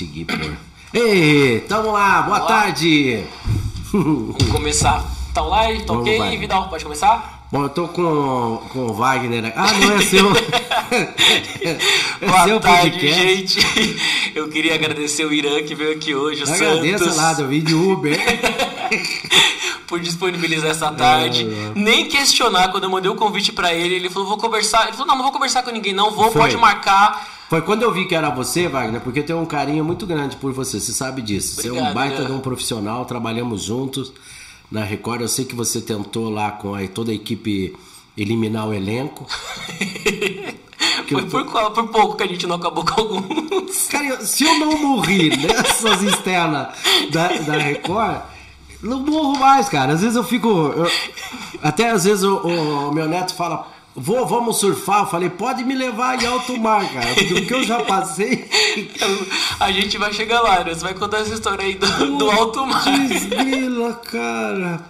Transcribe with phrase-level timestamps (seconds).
[0.00, 0.56] consegui pôr.
[0.94, 2.62] Ei, tamo lá, boa Vamos lá.
[2.62, 3.24] tarde.
[3.92, 5.04] Vamos começar.
[5.34, 5.80] Tá online?
[5.80, 6.36] Tá Vamos, ok, vai.
[6.38, 6.68] Vidal?
[6.68, 7.46] Pode começar?
[7.52, 9.46] Bom, eu tô com, com o Wagner.
[9.46, 9.58] aqui.
[9.58, 10.26] Ah, não é seu.
[11.60, 13.22] é Boa seu tarde, podcast.
[13.22, 14.32] gente.
[14.34, 17.60] Eu queria agradecer o Irã que veio aqui hoje, o Agradeço Santos, lá, eu vim
[17.60, 18.18] de Uber.
[19.86, 21.42] por disponibilizar essa tarde.
[21.42, 21.72] É, é.
[21.74, 23.96] Nem questionar quando eu mandei o convite pra ele.
[23.96, 24.84] Ele falou, vou conversar.
[24.84, 26.12] Ele falou, não, não vou conversar com ninguém, não.
[26.12, 26.42] Vou, Foi.
[26.42, 27.39] pode marcar.
[27.50, 30.36] Foi quando eu vi que era você, Wagner, porque eu tenho um carinho muito grande
[30.36, 31.56] por você, você sabe disso.
[31.60, 32.26] Você é um Obrigado, baita Irã.
[32.26, 34.12] de um profissional, trabalhamos juntos
[34.70, 35.20] na Record.
[35.22, 37.76] Eu sei que você tentou lá com a- toda a equipe
[38.16, 39.26] eliminar o elenco.
[41.10, 43.88] Foi eu- por, qual- por pouco que a gente não acabou com alguns.
[43.88, 46.68] Cara, eu- se eu não morrer nessas externas
[47.10, 48.20] da, da Record,
[48.80, 49.92] não morro mais, cara.
[49.94, 50.48] Às vezes eu fico.
[50.48, 50.90] eu-
[51.60, 53.66] até às vezes o, o meu neto fala.
[53.94, 55.00] Vou, vamos surfar.
[55.02, 57.12] Eu falei, pode me levar em alto mar, cara.
[57.14, 58.48] Porque o que eu já passei.
[59.58, 60.74] A gente vai chegar lá, né?
[60.74, 62.84] Você vai contar essa história aí do, do alto mar.
[63.08, 64.80] Desgrila, cara.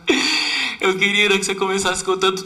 [0.81, 2.45] Eu queria Irã, que você começasse contando.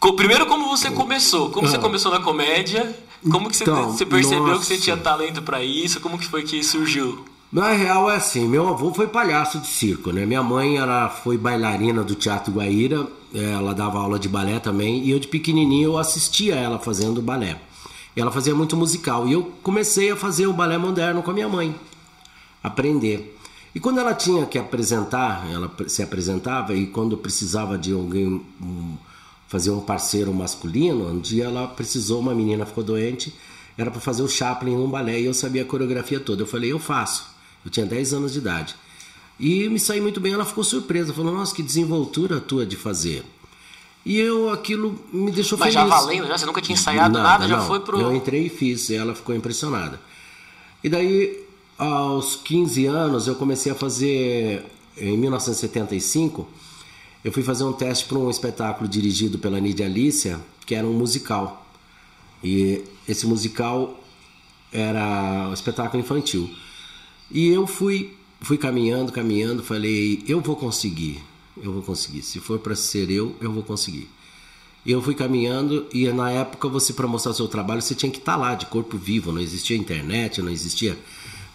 [0.00, 1.50] co- Primeiro, como você começou?
[1.50, 1.80] Como você Ah.
[1.80, 2.96] começou na comédia?
[3.30, 4.60] Como que você, Então, você percebeu nossa.
[4.60, 6.00] que você tinha talento pra isso?
[6.00, 7.24] Como que foi que surgiu?
[7.52, 10.26] Na real é assim, meu avô foi palhaço de circo, né?
[10.26, 15.10] Minha mãe ela foi bailarina do Teatro Guaíra, ela dava aula de balé também, e
[15.10, 17.60] eu de pequenininho eu assistia ela fazendo balé.
[18.16, 21.34] E ela fazia muito musical, e eu comecei a fazer o balé moderno com a
[21.34, 21.74] minha mãe,
[22.62, 23.36] aprender.
[23.74, 28.40] E quando ela tinha que apresentar, ela se apresentava, e quando precisava de alguém
[29.48, 33.34] fazer um parceiro masculino, um dia ela precisou, uma menina ficou doente,
[33.76, 36.42] era para fazer o Chaplin num balé, e eu sabia a coreografia toda.
[36.42, 37.26] Eu falei, eu faço.
[37.64, 38.74] Eu tinha 10 anos de idade.
[39.38, 43.24] E me saí muito bem, ela ficou surpresa, falou, nossa, que desenvoltura tua de fazer.
[44.04, 45.90] E eu, aquilo me deixou Mas feliz.
[45.90, 46.38] já valendo, já?
[46.38, 47.66] Você nunca tinha ensaiado nada, já não.
[47.66, 48.00] foi pro.
[48.00, 50.00] Eu entrei e fiz, e ela ficou impressionada.
[50.82, 51.44] E daí,
[51.76, 54.64] aos 15 anos, eu comecei a fazer,
[54.96, 56.48] em 1975,
[57.24, 60.92] eu fui fazer um teste para um espetáculo dirigido pela Nídia Alicia, que era um
[60.92, 61.66] musical.
[62.44, 63.98] E esse musical
[64.72, 66.48] era um espetáculo infantil.
[67.28, 68.16] E eu fui,
[68.46, 71.20] fui caminhando, caminhando, falei, eu vou conseguir,
[71.60, 72.22] eu vou conseguir.
[72.22, 74.08] Se for para ser eu, eu vou conseguir.
[74.84, 78.18] E eu fui caminhando e na época você para mostrar seu trabalho você tinha que
[78.18, 80.96] estar lá de corpo vivo, não existia internet, não existia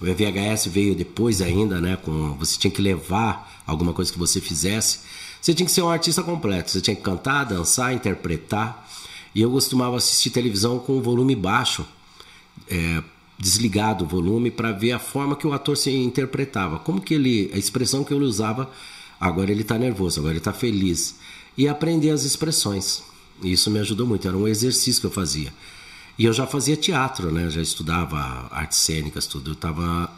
[0.02, 4.42] o VHS veio depois ainda, né, com você tinha que levar alguma coisa que você
[4.42, 5.00] fizesse.
[5.40, 8.90] Você tinha que ser um artista completo, você tinha que cantar, dançar, interpretar.
[9.34, 11.86] E eu costumava assistir televisão com o volume baixo,
[12.68, 13.02] é,
[13.38, 17.50] desligado o volume para ver a forma que o ator se interpretava, como que ele,
[17.54, 18.70] a expressão que ele usava.
[19.20, 21.16] Agora ele está nervoso, agora ele está feliz
[21.58, 23.04] e aprender as expressões.
[23.44, 25.54] Isso me ajudou muito, era um exercício que eu fazia.
[26.18, 27.50] E eu já fazia teatro, né?
[27.50, 28.18] Já estudava
[28.52, 29.52] artes cênicas, tudo.
[29.52, 30.12] Eu estava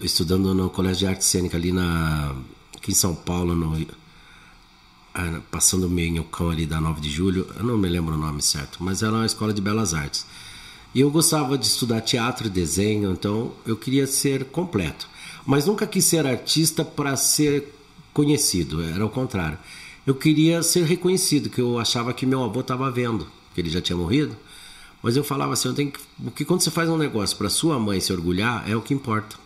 [0.00, 2.34] estudando no Colégio de Arte Cênica ali na
[2.76, 3.76] aqui em São Paulo, no
[5.14, 8.40] ah, passando o Minhocão ali da 9 de julho, eu não me lembro o nome
[8.40, 10.24] certo, mas era uma escola de belas artes.
[10.94, 15.08] E eu gostava de estudar teatro e desenho, então eu queria ser completo.
[15.46, 17.74] Mas nunca quis ser artista para ser
[18.12, 19.58] conhecido, era o contrário.
[20.06, 23.80] Eu queria ser reconhecido, que eu achava que meu avô estava vendo, que ele já
[23.80, 24.36] tinha morrido.
[25.02, 27.78] Mas eu falava assim, eu tenho que, porque quando você faz um negócio para sua
[27.78, 29.36] mãe se orgulhar, é o que importa.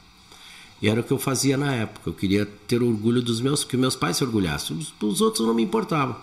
[0.83, 2.11] E era o que eu fazia na época.
[2.11, 4.77] Eu queria ter orgulho dos meus, que meus pais se orgulhassem.
[4.77, 6.17] Os, os outros não me importavam.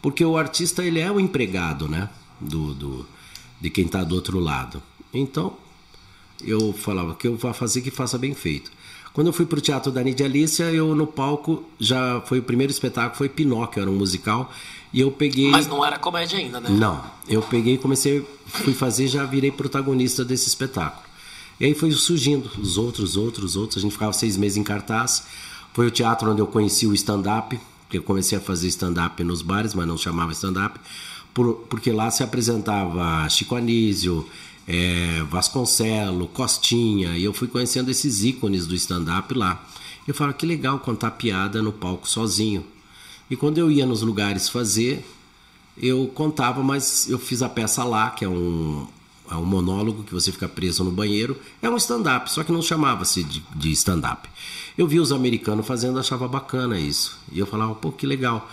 [0.00, 2.08] Porque o artista, ele é o empregado, né?
[2.40, 3.06] Do, do,
[3.60, 4.82] de quem está do outro lado.
[5.12, 5.54] Então,
[6.44, 8.70] eu falava que eu vou fazer que faça bem feito.
[9.12, 12.42] Quando eu fui para o Teatro da Nídia Alicia, eu no palco, já foi o
[12.42, 14.52] primeiro espetáculo, foi Pinóquio, era um musical.
[14.92, 15.50] E eu peguei...
[15.50, 16.70] Mas não era comédia ainda, né?
[16.70, 21.02] Não, eu peguei e comecei, fui fazer já virei protagonista desse espetáculo.
[21.58, 23.78] E aí foi surgindo os outros, outros, outros.
[23.78, 25.24] A gente ficava seis meses em cartaz.
[25.72, 29.42] Foi o teatro onde eu conheci o stand-up, porque eu comecei a fazer stand-up nos
[29.42, 30.78] bares, mas não chamava stand-up,
[31.38, 34.26] por- porque lá se apresentava Chico Anísio,
[34.66, 39.64] eh, Vasconcelo, Costinha, e eu fui conhecendo esses ícones do stand-up lá.
[40.06, 42.64] Eu falava que legal contar piada no palco sozinho.
[43.30, 45.04] E quando eu ia nos lugares fazer,
[45.80, 48.86] eu contava, mas eu fiz a peça lá, que é um,
[49.30, 51.36] é um monólogo que você fica preso no banheiro.
[51.62, 54.28] É um stand-up, só que não chamava-se de, de stand-up.
[54.76, 57.16] Eu vi os americanos fazendo, achava bacana isso.
[57.30, 58.48] E eu falava, pô, que legal.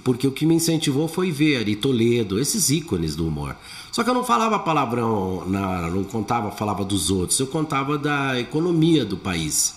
[0.00, 3.56] Porque o que me incentivou foi ver Ari Toledo, esses ícones do humor.
[3.90, 8.40] Só que eu não falava palavrão, na, não contava, falava dos outros, eu contava da
[8.40, 9.74] economia do país.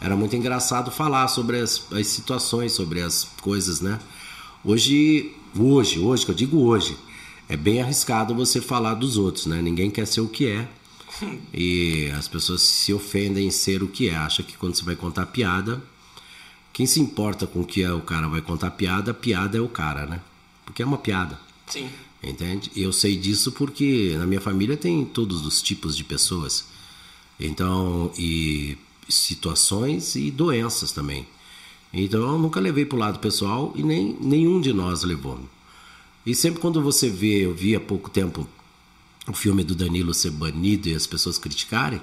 [0.00, 3.98] Era muito engraçado falar sobre as, as situações, sobre as coisas, né?
[4.62, 6.96] Hoje, hoje, hoje, que eu digo hoje,
[7.48, 9.62] é bem arriscado você falar dos outros, né?
[9.62, 10.68] Ninguém quer ser o que é.
[11.54, 14.16] E as pessoas se ofendem em ser o que é.
[14.16, 15.82] Acha que quando você vai contar piada,
[16.74, 19.60] quem se importa com o que é o cara vai contar piada, a piada é
[19.60, 20.20] o cara, né?
[20.66, 21.38] Porque é uma piada.
[21.68, 21.88] Sim.
[22.20, 22.70] Entende?
[22.74, 26.64] Eu sei disso porque na minha família tem todos os tipos de pessoas.
[27.38, 28.76] Então, e
[29.08, 31.26] situações e doenças também.
[31.92, 35.38] Então, eu nunca levei para o lado pessoal e nem nenhum de nós levou.
[36.26, 38.48] E sempre quando você vê, eu vi há pouco tempo
[39.28, 42.02] o filme do Danilo ser banido e as pessoas criticarem,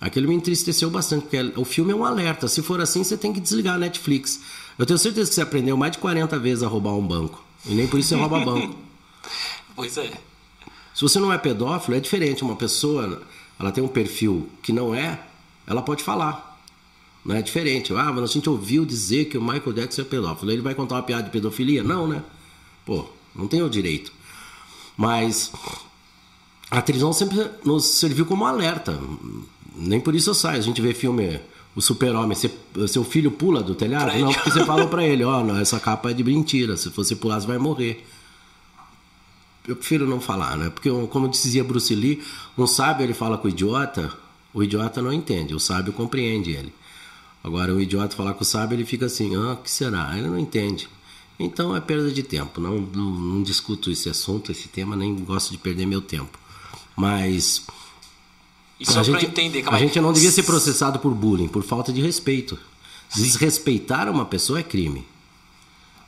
[0.00, 2.48] aquilo me entristeceu bastante, porque o filme é um alerta.
[2.48, 4.40] Se for assim, você tem que desligar a Netflix.
[4.78, 7.44] Eu tenho certeza que você aprendeu mais de 40 vezes a roubar um banco.
[7.66, 8.76] E nem por isso você rouba banco.
[9.74, 10.10] Pois é.
[10.94, 12.42] Se você não é pedófilo, é diferente.
[12.42, 13.22] Uma pessoa,
[13.58, 15.20] ela tem um perfil que não é,
[15.66, 16.58] ela pode falar.
[17.24, 17.92] Não é diferente.
[17.92, 20.50] Ah, mas a gente ouviu dizer que o Michael Jackson é pedófilo.
[20.50, 21.82] Ele vai contar uma piada de pedofilia?
[21.82, 22.22] Não, né?
[22.86, 23.04] Pô,
[23.34, 24.12] não tem o direito.
[24.96, 25.52] Mas
[26.70, 28.98] a televisão sempre nos serviu como alerta.
[29.78, 30.58] Nem por isso eu saio.
[30.58, 31.40] A gente vê filme
[31.74, 32.36] O Super-Homem,
[32.88, 34.18] seu filho pula do telhado?
[34.18, 36.76] Não, porque você falou para ele, ó, oh, essa capa é de mentira.
[36.76, 38.04] Se você pular, você vai morrer
[39.68, 40.70] eu prefiro não falar, né?
[40.70, 42.22] Porque, como dizia Bruce Lee,
[42.56, 44.10] um sábio ele fala com o idiota,
[44.54, 46.72] o idiota não entende, o sábio compreende ele.
[47.44, 50.16] Agora, o idiota falar com o sábio, ele fica assim, ah, o que será?
[50.16, 50.88] Ele não entende.
[51.38, 52.60] Então é perda de tempo.
[52.60, 56.36] Não, não, não discuto esse assunto, esse tema, nem gosto de perder meu tempo.
[56.96, 57.62] Mas.
[58.80, 61.92] E só a gente, entender, a gente não devia ser processado por bullying, por falta
[61.92, 62.58] de respeito.
[63.14, 65.04] Desrespeitar uma pessoa é crime.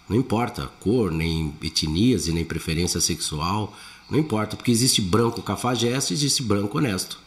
[0.09, 3.75] Não importa cor, nem etnias e nem preferência sexual.
[4.09, 7.19] Não importa, porque existe branco cafajeste e existe branco honesto.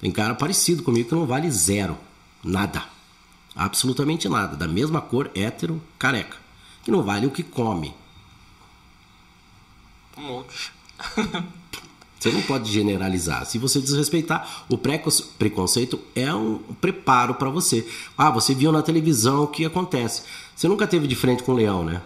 [0.00, 1.96] Tem cara parecido comigo que não vale zero.
[2.42, 2.84] Nada.
[3.54, 4.56] Absolutamente nada.
[4.56, 6.36] Da mesma cor, hétero, careca.
[6.82, 7.94] Que não vale o que come.
[10.16, 10.72] Um monte.
[12.22, 13.44] Você não pode generalizar.
[13.44, 17.84] Se você desrespeitar, o preconceito é um preparo para você.
[18.16, 20.22] Ah, você viu na televisão o que acontece.
[20.54, 22.00] Você nunca teve de frente com o leão, né?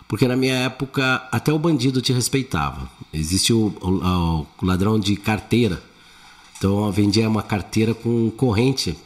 [0.08, 2.90] Porque na minha época até o bandido te respeitava.
[3.12, 5.82] Existia o, o, o ladrão de carteira.
[6.58, 8.96] Então vendia uma carteira com corrente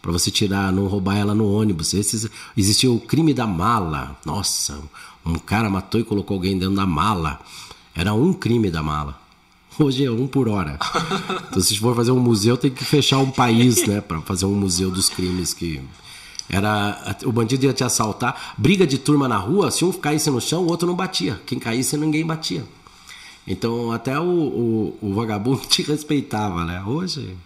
[0.00, 1.94] para você tirar, não roubar ela no ônibus.
[1.94, 4.18] Esses, existia o crime da mala.
[4.24, 4.78] Nossa,
[5.24, 7.40] um cara matou e colocou alguém dentro da mala.
[7.94, 9.18] Era um crime da mala.
[9.78, 10.78] Hoje é um por hora.
[11.48, 14.00] Então, se for fazer um museu, tem que fechar um país, né?
[14.00, 15.80] Para fazer um museu dos crimes que.
[16.48, 17.16] Era.
[17.24, 18.54] O bandido ia te assaltar.
[18.56, 21.40] Briga de turma na rua, se um caísse no chão, o outro não batia.
[21.46, 22.64] Quem caísse, ninguém batia.
[23.46, 26.82] Então, até o, o, o vagabundo te respeitava, né?
[26.84, 27.36] Hoje.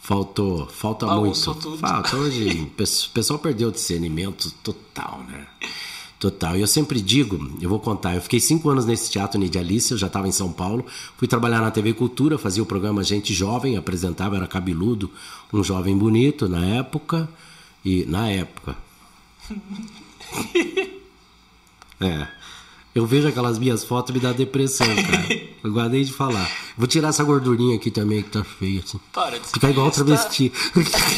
[0.00, 1.54] Faltou, falta muito.
[1.54, 1.76] Tudo.
[1.76, 2.62] Falta hoje.
[2.62, 5.46] O pessoal perdeu o discernimento total, né?
[6.18, 6.56] Total.
[6.56, 9.92] E eu sempre digo, eu vou contar, eu fiquei cinco anos nesse teatro Nidia Alice,
[9.92, 10.84] eu já estava em São Paulo,
[11.16, 15.08] fui trabalhar na TV Cultura, fazia o programa Gente Jovem, apresentava, era cabeludo,
[15.52, 17.28] um jovem bonito na época,
[17.84, 18.76] e na época.
[22.00, 22.28] É.
[22.94, 25.40] Eu vejo aquelas minhas fotos e me dá depressão, cara.
[25.64, 26.48] Eu guardei de falar.
[26.76, 29.00] Vou tirar essa gordurinha aqui também que tá feia, assim.
[29.12, 30.52] Para de Ficar igual travesti.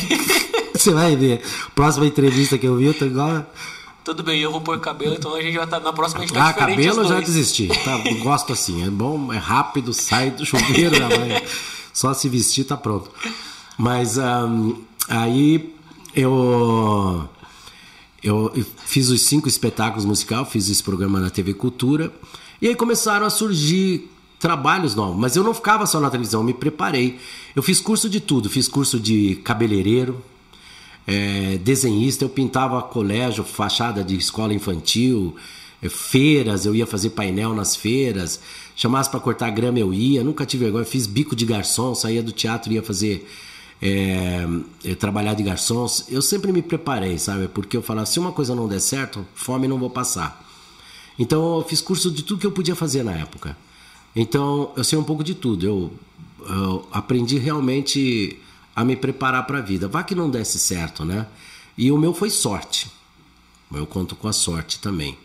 [0.72, 1.42] Você vai ver.
[1.74, 3.44] Próxima entrevista que eu vi, eu tô igual.
[4.04, 5.80] Tudo bem, eu vou pôr cabelo, então a gente vai estar.
[5.80, 7.68] Na próxima a gente tá Ah, cabelo eu já desisti.
[7.84, 8.84] Tá, gosto assim.
[8.86, 11.44] É bom, é rápido, sai do chuveiro, já vai.
[11.92, 13.10] Só se vestir tá pronto.
[13.76, 14.72] Mas ahn,
[15.08, 15.74] aí
[16.14, 17.28] eu,
[18.22, 22.12] eu eu fiz os cinco espetáculos musicais, fiz esse programa na TV Cultura.
[22.60, 25.18] E aí começaram a surgir trabalhos novos.
[25.18, 27.18] Mas eu não ficava só na televisão, me preparei.
[27.54, 28.48] Eu fiz curso de tudo.
[28.48, 30.22] Fiz curso de cabeleireiro,
[31.06, 35.34] é, desenhista, eu pintava colégio, fachada de escola infantil,
[35.82, 38.40] é, feiras, eu ia fazer painel nas feiras,
[38.76, 42.32] chamasse para cortar grama eu ia, nunca tive vergonha, fiz bico de garçom, saía do
[42.32, 43.28] teatro ia fazer
[43.82, 44.46] é,
[44.84, 45.86] é, trabalhar de garçom.
[46.08, 47.48] Eu sempre me preparei, sabe?
[47.48, 50.46] Porque eu falava, se uma coisa não der certo, fome não vou passar.
[51.18, 53.56] Então eu fiz curso de tudo que eu podia fazer na época.
[54.14, 55.66] Então eu sei um pouco de tudo.
[55.66, 55.92] Eu,
[56.48, 58.38] eu aprendi realmente
[58.80, 59.86] a me preparar para a vida.
[59.86, 61.26] Vá que não desse certo, né?
[61.76, 62.90] E o meu foi sorte.
[63.70, 65.18] Eu conto com a sorte também.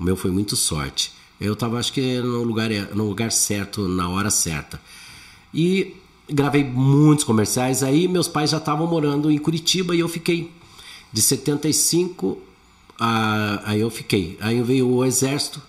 [0.00, 1.12] O meu foi muito sorte.
[1.38, 4.80] Eu estava, acho que, no lugar, no lugar certo, na hora certa.
[5.52, 5.94] E
[6.26, 7.82] gravei muitos comerciais.
[7.82, 10.50] Aí meus pais já estavam morando em Curitiba e eu fiquei.
[11.12, 12.40] De 75
[12.98, 14.38] a, aí eu fiquei.
[14.40, 15.60] Aí veio o exército.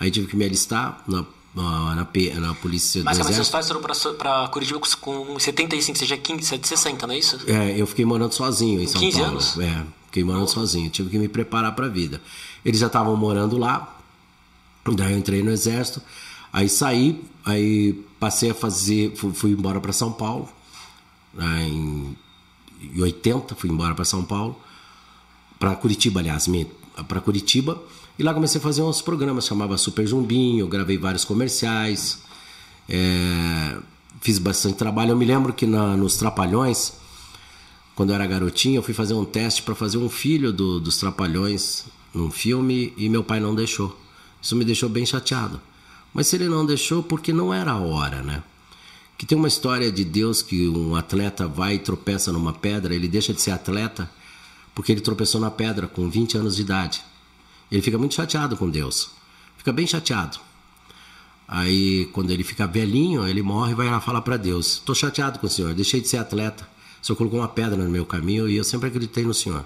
[0.00, 1.24] Aí tive que me alistar na,
[1.56, 3.52] na, na, polícia Mas do calma, seus exército.
[3.52, 7.14] pais foram pra, pra Curitiba com com 75, seja 15, você é de 60, não
[7.14, 7.38] é isso?
[7.46, 9.32] É, eu fiquei morando sozinho em São 15 Paulo.
[9.32, 9.58] anos?
[9.58, 10.90] É, fiquei morando sozinho.
[10.90, 12.20] Tive que me preparar para a vida.
[12.64, 13.98] Eles já estavam morando lá.
[14.94, 16.02] Daí eu entrei no exército.
[16.52, 20.48] Aí saí, aí passei a fazer, fui, fui embora para São Paulo.
[21.38, 22.16] Aí, em
[22.80, 24.58] em 80 fui embora para São Paulo,
[25.58, 26.46] para Curitiba, aliás,
[27.08, 27.80] para Curitiba.
[28.18, 32.18] E lá comecei a fazer uns programas, chamava Super Jumbinho, gravei vários comerciais.
[32.88, 33.76] É,
[34.20, 35.10] fiz bastante trabalho.
[35.10, 36.94] Eu me lembro que na- nos Trapalhões,
[37.94, 40.96] quando eu era garotinho, eu fui fazer um teste para fazer um filho do- dos
[40.96, 43.94] Trapalhões num filme e meu pai não deixou.
[44.40, 45.60] Isso me deixou bem chateado.
[46.14, 48.42] Mas se ele não deixou, porque não era a hora, né?
[49.18, 53.08] Que tem uma história de Deus que um atleta vai e tropeça numa pedra, ele
[53.08, 54.10] deixa de ser atleta
[54.74, 57.02] porque ele tropeçou na pedra com 20 anos de idade.
[57.70, 59.10] Ele fica muito chateado com Deus.
[59.56, 60.38] Fica bem chateado.
[61.48, 65.38] Aí, quando ele fica velhinho, ele morre e vai lá falar para Deus: Tô chateado
[65.38, 66.68] com o senhor, deixei de ser atleta.
[67.06, 69.64] Senhor colocou uma pedra no meu caminho e eu sempre acreditei no senhor.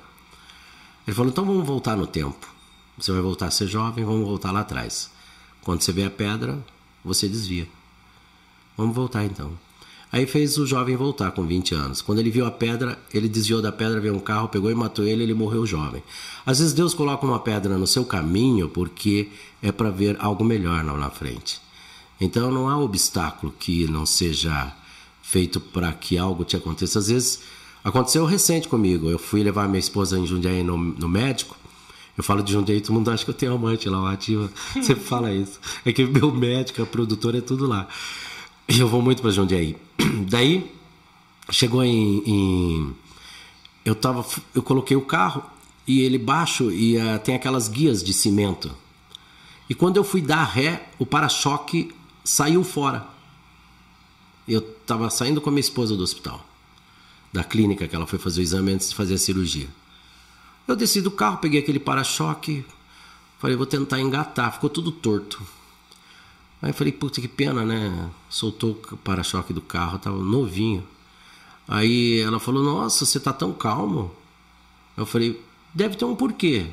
[1.07, 2.47] Ele falou: Então vamos voltar no tempo.
[2.99, 5.11] Você vai voltar a ser jovem, vamos voltar lá atrás.
[5.62, 6.62] Quando você vê a pedra,
[7.02, 7.66] você desvia.
[8.76, 9.59] Vamos voltar então.
[10.12, 12.02] Aí fez o jovem voltar com 20 anos.
[12.02, 15.05] Quando ele viu a pedra, ele desviou da pedra, veio um carro, pegou e matou
[15.05, 16.02] ele, ele morreu jovem.
[16.45, 19.29] Às vezes Deus coloca uma pedra no seu caminho porque
[19.62, 21.61] é para ver algo melhor lá na frente.
[22.21, 24.75] Então não há obstáculo que não seja
[25.23, 26.99] feito para que algo te aconteça.
[26.99, 27.40] Às vezes
[27.85, 29.09] aconteceu recente comigo.
[29.09, 31.57] Eu fui levar minha esposa em Jundiaí no, no médico.
[32.19, 34.50] Eu falo de Jundiaí, todo mundo acha que eu tenho amante lá, ativa.
[34.83, 35.61] Sempre fala isso.
[35.85, 37.88] É que meu médico, a produtora, é tudo lá.
[38.79, 39.77] Eu vou muito para Jundiaí.
[40.29, 40.71] Daí,
[41.50, 42.97] chegou em, em-
[43.85, 44.25] eu tava
[44.55, 45.43] eu coloquei o carro
[45.87, 48.71] e ele baixo e ah, tem aquelas guias de cimento.
[49.69, 51.93] E quando eu fui dar ré o para-choque
[52.25, 53.07] saiu fora.
[54.47, 56.45] Eu tava saindo com a minha esposa do hospital
[57.33, 59.69] da clínica que ela foi fazer o exame antes de fazer a cirurgia.
[60.67, 62.65] Eu desci do carro peguei aquele para-choque
[63.41, 64.53] falei vou tentar engatar.
[64.53, 65.43] Ficou tudo torto
[66.62, 68.11] Aí eu falei, puta que pena, né?
[68.29, 70.87] Soltou o para-choque do carro, tava novinho.
[71.67, 74.11] Aí ela falou, nossa, você tá tão calmo.
[74.97, 75.40] Eu falei,
[75.75, 76.67] deve ter um porquê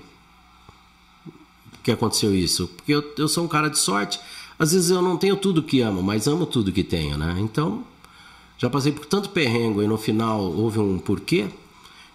[1.88, 2.68] que aconteceu isso.
[2.68, 4.20] Porque eu, eu sou um cara de sorte.
[4.60, 7.38] Às vezes eu não tenho tudo que amo, mas amo tudo que tenho, né?
[7.40, 7.84] Então,
[8.58, 11.48] já passei por tanto perrengo e no final houve um porquê.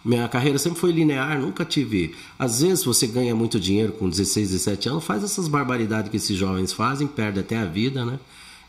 [0.04, 2.14] Minha carreira sempre foi linear, nunca tive.
[2.38, 6.36] Às vezes você ganha muito dinheiro com 16, 17 anos, faz essas barbaridades que esses
[6.36, 8.18] jovens fazem, perde até a vida, né?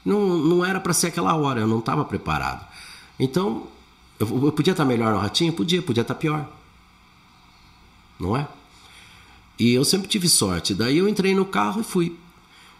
[0.05, 2.65] Não, não era para ser aquela hora, eu não estava preparado.
[3.19, 3.67] Então,
[4.19, 5.53] eu, eu podia estar melhor no ratinho?
[5.53, 6.47] Podia, podia estar pior.
[8.19, 8.47] Não é?
[9.57, 10.73] E eu sempre tive sorte.
[10.73, 12.15] Daí eu entrei no carro e fui.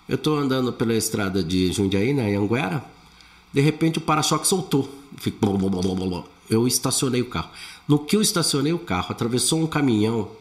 [0.08, 2.84] Eu estou andando pela estrada de Jundiaí, na Anguera.
[3.52, 4.90] De repente o para-choque soltou.
[5.18, 5.40] Fico
[6.50, 7.50] Eu estacionei o carro.
[7.88, 10.32] No que eu estacionei o carro, atravessou um caminhão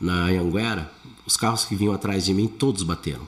[0.00, 0.92] na Anguera.
[1.26, 3.26] Os carros que vinham atrás de mim, todos bateram.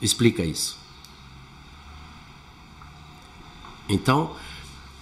[0.00, 0.78] Explica isso.
[3.88, 4.34] Então,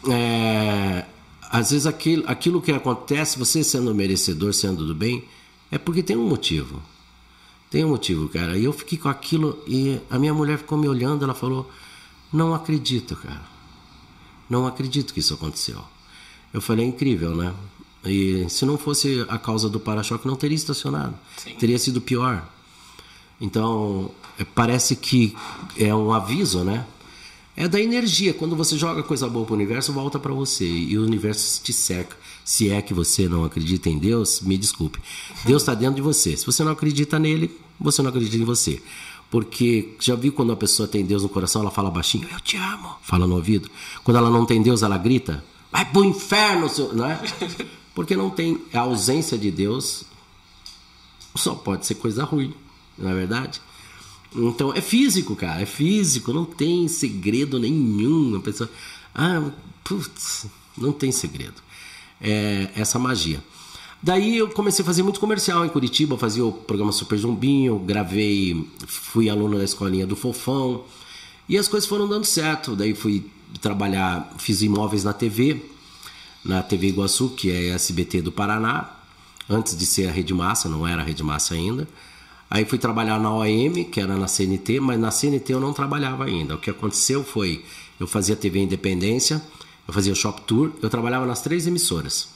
[0.08, 1.04] é,
[1.50, 5.24] às vezes aquilo, aquilo que acontece, você sendo merecedor, sendo do bem,
[5.70, 6.82] É porque tem um motivo.
[7.70, 8.56] Tem um motivo, cara.
[8.56, 11.70] E eu fiquei com aquilo e a minha mulher ficou me olhando, ela falou:
[12.32, 13.42] "Não acredito, cara.
[14.48, 15.82] Não acredito que isso aconteceu".
[16.52, 17.54] Eu falei: "É incrível, né?"
[18.04, 21.14] E se não fosse a causa do para-choque, não teria estacionado.
[21.36, 21.54] Sim.
[21.54, 22.46] Teria sido pior.
[23.40, 25.36] Então, é, parece que
[25.76, 26.86] é um aviso, né?
[27.56, 28.32] É da energia.
[28.32, 30.64] Quando você joga coisa boa pro universo, volta para você.
[30.64, 32.16] E o universo te cerca.
[32.44, 35.00] Se é que você não acredita em Deus, me desculpe.
[35.44, 36.36] Deus está dentro de você.
[36.36, 38.80] Se você não acredita nele, você não acredita em você.
[39.30, 42.56] Porque já viu quando a pessoa tem Deus no coração, ela fala baixinho, eu te
[42.56, 43.70] amo, fala no ouvido.
[44.02, 46.94] Quando ela não tem Deus, ela grita, vai pro inferno, seu...
[46.94, 47.20] não é?
[47.94, 50.04] Porque não tem a ausência de Deus,
[51.34, 52.54] só pode ser coisa ruim,
[52.96, 53.60] não é verdade?
[54.34, 58.36] Então é físico, cara, é físico, não tem segredo nenhum.
[58.36, 58.70] A pessoa,
[59.14, 59.50] ah,
[59.84, 61.62] putz, não tem segredo.
[62.20, 63.42] É essa magia.
[64.00, 68.64] Daí eu comecei a fazer muito comercial em Curitiba, fazia o programa Super Zumbinho, gravei,
[68.86, 70.84] fui aluno da escolinha do Fofão
[71.48, 72.76] e as coisas foram dando certo.
[72.76, 73.24] Daí fui
[73.60, 75.62] trabalhar, fiz imóveis na TV,
[76.44, 78.88] na TV Iguaçu, que é SBT do Paraná,
[79.50, 81.88] antes de ser a Rede Massa, não era a Rede Massa ainda.
[82.48, 86.24] Aí fui trabalhar na OAM, que era na CNT, mas na CNT eu não trabalhava
[86.24, 86.54] ainda.
[86.54, 87.64] O que aconteceu foi,
[87.98, 89.42] eu fazia TV Independência,
[89.86, 92.28] eu fazia Shop Tour, eu trabalhava nas três emissoras.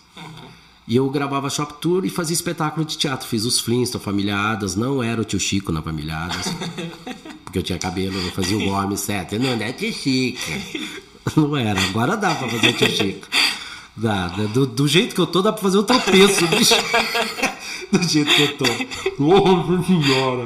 [0.87, 3.27] E eu gravava Shop Tour e fazia espetáculo de teatro.
[3.29, 6.47] Fiz os Flintstones, Família Adas, não era o tio Chico na Família Adas,
[7.45, 9.39] porque eu tinha cabelo, eu fazia o Gomes, certo?
[9.39, 10.41] Não, não é tio Chico.
[11.37, 13.29] Não era, agora dá pra fazer o tio Chico.
[13.97, 14.43] Dá, dá.
[14.45, 16.75] Do, do, jeito que eu tô, dá pra fazer um tropeço, bicho.
[17.93, 18.65] do jeito que eu tô.
[19.23, 20.45] Nossa senhora.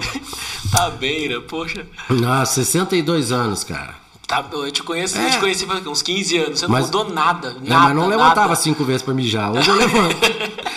[0.71, 1.40] Tá bem, né?
[1.49, 1.87] Poxa.
[2.11, 4.05] Nossa, 62 anos, cara.
[4.26, 5.26] Tá, eu te conheço, é.
[5.26, 6.59] eu te conheci faz uns 15 anos.
[6.59, 7.50] Você não mas, mudou nada.
[7.50, 8.56] nada não, mas não levantava nada.
[8.56, 9.52] cinco vezes pra mijar.
[9.52, 10.16] Hoje eu levanto.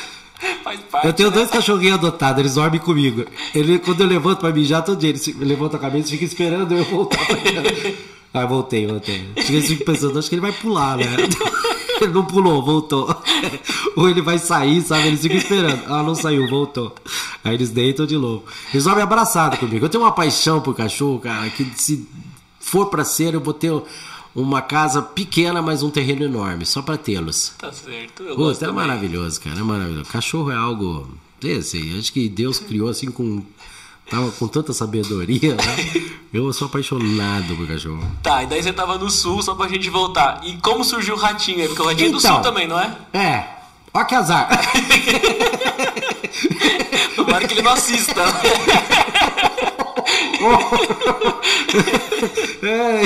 [0.63, 1.35] Faz parte, eu tenho né?
[1.35, 3.25] dois cachorrinhos adotados, eles dormem comigo.
[3.53, 6.75] Ele, quando eu levanto pra mijar, todo dia, ele levanta a cabeça e fica esperando
[6.75, 7.37] eu voltar pra
[8.41, 9.27] Ah, voltei, voltei.
[9.85, 11.05] Pensando, acho que ele vai pular, né?
[12.01, 13.13] Ele não pulou, voltou.
[13.97, 15.07] Ou ele vai sair, sabe?
[15.07, 15.83] Eles ficam esperando.
[15.87, 16.95] Ah, não saiu, voltou.
[17.43, 18.45] Aí eles deitam de novo.
[18.73, 19.83] Eles dormem abraçados comigo.
[19.83, 22.07] Eu tenho uma paixão por cachorro, cara, que se
[22.69, 23.71] for pra ser, eu vou ter
[24.35, 27.53] uma casa pequena, mas um terreno enorme, só pra tê-los.
[27.57, 28.23] Tá certo.
[28.23, 29.59] Eu Pô, é maravilhoso, cara.
[29.59, 30.09] É maravilhoso.
[30.09, 31.07] Cachorro é algo.
[31.43, 33.41] Esse, acho que Deus criou assim com
[34.09, 35.75] tava com tanta sabedoria, né?
[36.33, 38.03] Eu sou apaixonado por cachorro.
[38.21, 40.41] Tá, e daí você tava no sul, só pra gente voltar.
[40.43, 41.67] E como surgiu o ratinho aí?
[41.67, 42.95] Porque o ratinho então, é do sul também, não é?
[43.13, 43.47] É.
[43.93, 44.47] Ó que azar.
[47.15, 48.21] Tomara que ele não assista.
[52.63, 53.01] é,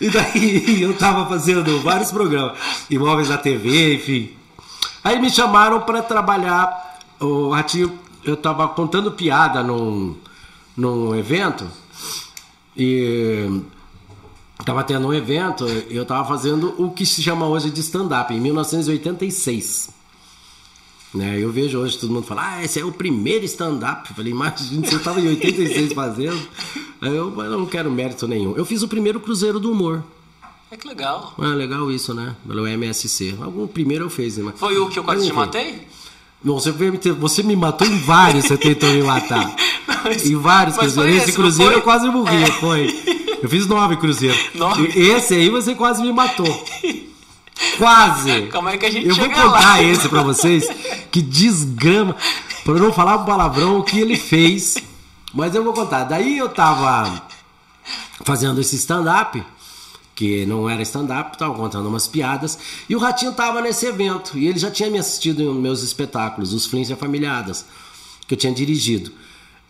[0.00, 4.30] e daí eu tava fazendo vários programas, imóveis na TV, enfim.
[5.04, 6.98] Aí me chamaram para trabalhar.
[7.20, 10.16] O Ratinho eu tava contando piada num,
[10.76, 11.66] num evento
[12.76, 13.62] e
[14.64, 18.40] tava tendo um evento eu tava fazendo o que se chama hoje de stand-up, em
[18.40, 20.01] 1986.
[21.14, 21.38] Né?
[21.38, 24.08] Eu vejo hoje todo mundo falar, ah, esse é o primeiro stand-up.
[24.08, 26.40] Eu falei, imagina, você estava em 86 fazendo.
[27.02, 28.56] Eu, eu não quero mérito nenhum.
[28.56, 30.02] Eu fiz o primeiro Cruzeiro do Humor.
[30.70, 31.34] É que legal.
[31.38, 32.34] É legal isso, né?
[32.46, 33.36] Pelo MSC.
[33.42, 34.54] Algum primeiro eu fiz, né?
[34.56, 35.86] Foi o que eu quase te matei?
[36.42, 36.72] Você,
[37.12, 39.54] você me matou em vários, você tentou me matar.
[40.02, 41.14] Mas, em vários cruzeiros.
[41.14, 42.46] Esse, esse cruzeiro eu quase morri, é.
[42.52, 42.86] foi.
[43.42, 44.38] Eu fiz nove cruzeiros.
[44.54, 44.98] Nove?
[44.98, 46.64] Esse aí você quase me matou.
[47.78, 48.48] Quase!
[48.52, 49.82] Como é que a gente Eu vou contar lá?
[49.82, 50.68] esse pra vocês,
[51.10, 52.16] que desgrama.
[52.64, 54.76] Pra não falar um palavrão o que ele fez.
[55.34, 56.04] Mas eu vou contar.
[56.04, 57.22] Daí eu tava
[58.24, 59.42] fazendo esse stand-up
[60.14, 64.46] que não era stand-up, tava contando umas piadas, e o Ratinho tava nesse evento, e
[64.46, 67.64] ele já tinha me assistido em meus espetáculos, os Flins e Afamiliadas,
[68.28, 69.10] que eu tinha dirigido.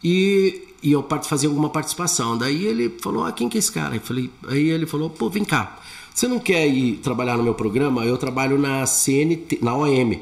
[0.03, 2.37] E, e eu fazia alguma participação.
[2.37, 3.95] Daí ele falou: Ah, quem que é esse cara?
[3.95, 5.79] Eu falei, aí ele falou: Pô, vem cá.
[6.15, 8.05] Você não quer ir trabalhar no meu programa?
[8.05, 10.21] Eu trabalho na CNT, na OM.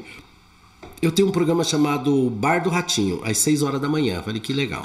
[1.01, 4.21] Eu tenho um programa chamado Bar do Ratinho, às 6 horas da manhã.
[4.21, 4.83] Falei, que legal.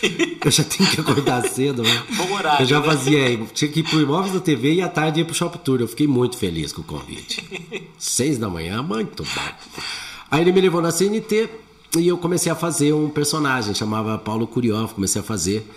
[0.42, 2.02] eu já tenho que acordar cedo, né?
[2.16, 2.62] Bom horário.
[2.62, 2.86] Eu já né?
[2.86, 5.80] fazia, tinha que ir pro Imóveis da TV e à tarde ia pro Shop Tour.
[5.80, 7.44] Eu fiquei muito feliz com o convite.
[7.98, 9.82] 6 da manhã, muito bom.
[10.30, 11.50] Aí ele me levou na CNT
[11.98, 14.88] e eu comecei a fazer um personagem, chamava Paulo Curió.
[14.88, 15.68] Comecei a fazer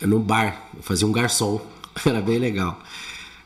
[0.00, 1.60] no bar, eu fazia um garçom.
[2.06, 2.80] Era bem legal.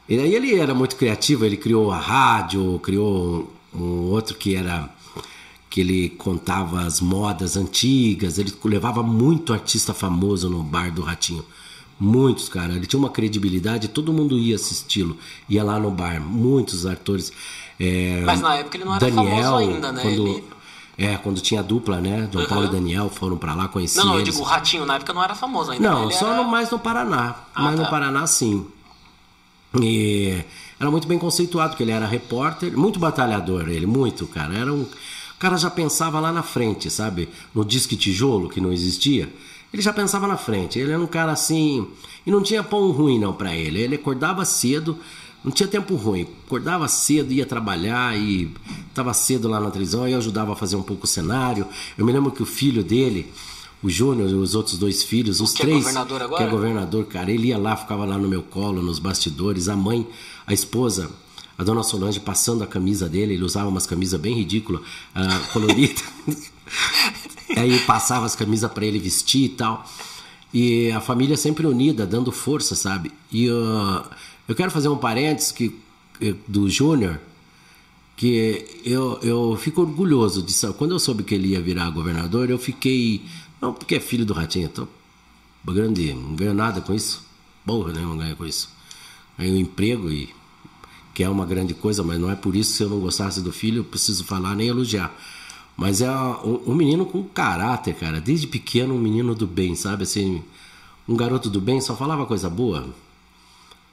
[0.08, 4.88] E aí ele era muito criativo, ele criou a rádio, criou um outro que era
[5.68, 11.44] que ele contava as modas antigas, ele levava muito artista famoso no bar do Ratinho.
[11.98, 12.74] Muitos, cara.
[12.74, 15.16] Ele tinha uma credibilidade, todo mundo ia assisti-lo.
[15.48, 17.32] Ia lá no bar, muitos atores.
[17.80, 20.02] É, Mas na época ele não era Daniel, famoso ainda, né?
[20.02, 20.44] Quando, ele...
[20.96, 22.28] É, quando tinha dupla, né?
[22.32, 22.48] João uhum.
[22.48, 24.28] Paulo e Daniel foram para lá, conheci Não, não, eles.
[24.28, 25.90] eu digo, o Ratinho na época não era famoso ainda.
[25.90, 26.42] Não, só era...
[26.42, 27.34] no, mais no Paraná.
[27.54, 27.82] Ah, mais tá.
[27.82, 28.66] no Paraná, sim.
[29.82, 30.44] E
[30.78, 34.54] era muito bem conceituado, porque ele era repórter, muito batalhador, ele, muito, cara.
[34.54, 34.82] Era um.
[34.82, 37.28] O cara já pensava lá na frente, sabe?
[37.54, 39.30] No disque tijolo, que não existia.
[39.72, 40.78] Ele já pensava na frente.
[40.78, 41.86] Ele era um cara assim.
[42.24, 43.80] E não tinha pão ruim, não, para ele.
[43.80, 44.98] Ele acordava cedo,
[45.44, 46.26] não tinha tempo ruim.
[46.46, 48.50] Acordava cedo, ia trabalhar e
[48.88, 50.08] estava cedo lá na televisão.
[50.08, 51.66] Eu ajudava a fazer um pouco o cenário.
[51.98, 53.30] Eu me lembro que o filho dele,
[53.82, 55.76] o Júnior e os outros dois filhos, os que três.
[55.76, 56.42] É governador agora?
[56.42, 57.30] Que é governador, cara.
[57.30, 59.68] Ele ia lá, ficava lá no meu colo, nos bastidores.
[59.68, 60.06] A mãe,
[60.46, 61.10] a esposa,
[61.58, 64.82] a dona Solange passando a camisa dele, ele usava umas camisas bem ridículas,
[65.14, 66.04] uh, coloridas.
[67.56, 69.84] Aí passava as camisas para ele vestir e tal.
[70.52, 73.12] E a família sempre unida, dando força, sabe?
[73.30, 74.02] E uh,
[74.48, 75.78] eu quero fazer um parênteses que,
[76.48, 77.20] do Júnior,
[78.16, 80.72] que eu, eu fico orgulhoso disso.
[80.74, 83.22] Quando eu soube que ele ia virar governador, eu fiquei.
[83.60, 84.86] Não porque é filho do Ratinho, tô
[85.64, 87.24] grande, não ganho nada com isso.
[87.64, 87.92] Porra?
[87.92, 88.68] Não ganho com isso.
[89.38, 90.32] Ganho um emprego e
[91.12, 93.40] que é uma grande coisa, mas não é por isso que se eu não gostasse
[93.40, 95.14] do filho, eu preciso falar nem elogiar.
[95.76, 98.20] Mas é um, um, menino com caráter, cara.
[98.20, 100.04] Desde pequeno, um menino do bem, sabe?
[100.04, 100.42] Assim,
[101.08, 102.88] um garoto do bem só falava coisa boa.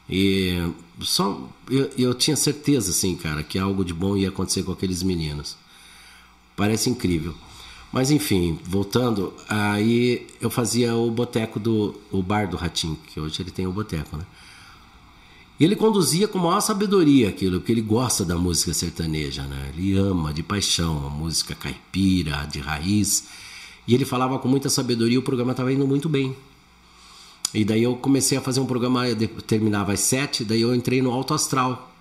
[0.10, 0.70] E
[1.02, 5.02] só eu, eu tinha certeza, assim, cara, que algo de bom ia acontecer com aqueles
[5.02, 5.58] meninos.
[6.56, 7.34] Parece incrível.
[7.94, 13.40] Mas enfim, voltando, aí eu fazia o boteco do o bar do Ratinho, que hoje
[13.40, 14.26] ele tem o boteco, né?
[15.60, 19.72] E ele conduzia com maior sabedoria aquilo, porque ele gosta da música sertaneja, né?
[19.78, 23.26] Ele ama de paixão a música caipira, de raiz.
[23.88, 26.36] E ele falava com muita sabedoria, o programa estava indo muito bem.
[27.54, 29.04] E daí eu comecei a fazer um programa,
[29.46, 31.94] terminava às sete, daí eu entrei no Alto Astral.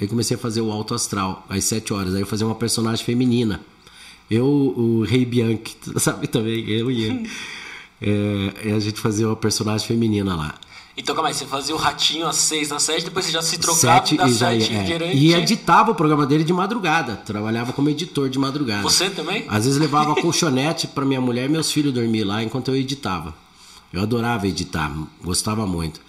[0.00, 2.12] Aí comecei a fazer o Alto Astral, às sete horas.
[2.12, 3.60] Aí eu fazia uma personagem feminina.
[4.30, 6.68] Eu, o Rei Bianchi, sabe também?
[6.68, 7.30] Eu e ele.
[8.00, 10.54] É, a gente fazia uma personagem feminina lá.
[10.94, 13.58] Então, calma aí, você fazia o ratinho às seis, às sete, depois você já se
[13.58, 15.14] trocava sete, das sete é.
[15.14, 17.16] E editava o programa dele de madrugada.
[17.16, 18.82] Trabalhava como editor de madrugada.
[18.82, 19.46] Você também?
[19.48, 23.34] Às vezes levava colchonete para minha mulher e meus filhos dormir lá enquanto eu editava.
[23.90, 26.00] Eu adorava editar, gostava muito.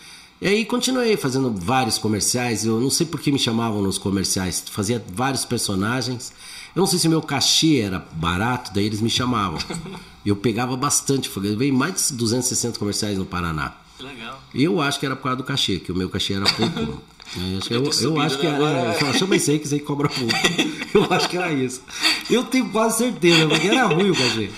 [0.41, 2.65] E aí continuei fazendo vários comerciais.
[2.65, 4.65] Eu não sei por que me chamavam nos comerciais.
[4.69, 6.34] Fazia vários personagens.
[6.75, 9.59] Eu não sei se meu cachê era barato, daí eles me chamavam.
[10.25, 11.29] Eu pegava bastante.
[11.36, 13.73] Eu veio mais de 260 comerciais no Paraná.
[13.99, 14.41] Legal.
[14.55, 17.01] Eu acho que era por causa do cachê, que o meu cachê era pouco.
[17.36, 18.93] Eu acho que, eu, eu acho que era.
[18.93, 20.33] É, chama isso aí que você cobra pouco.
[20.93, 21.81] Eu acho que era isso.
[22.29, 24.51] Eu tenho quase certeza, porque era ruim o cachê.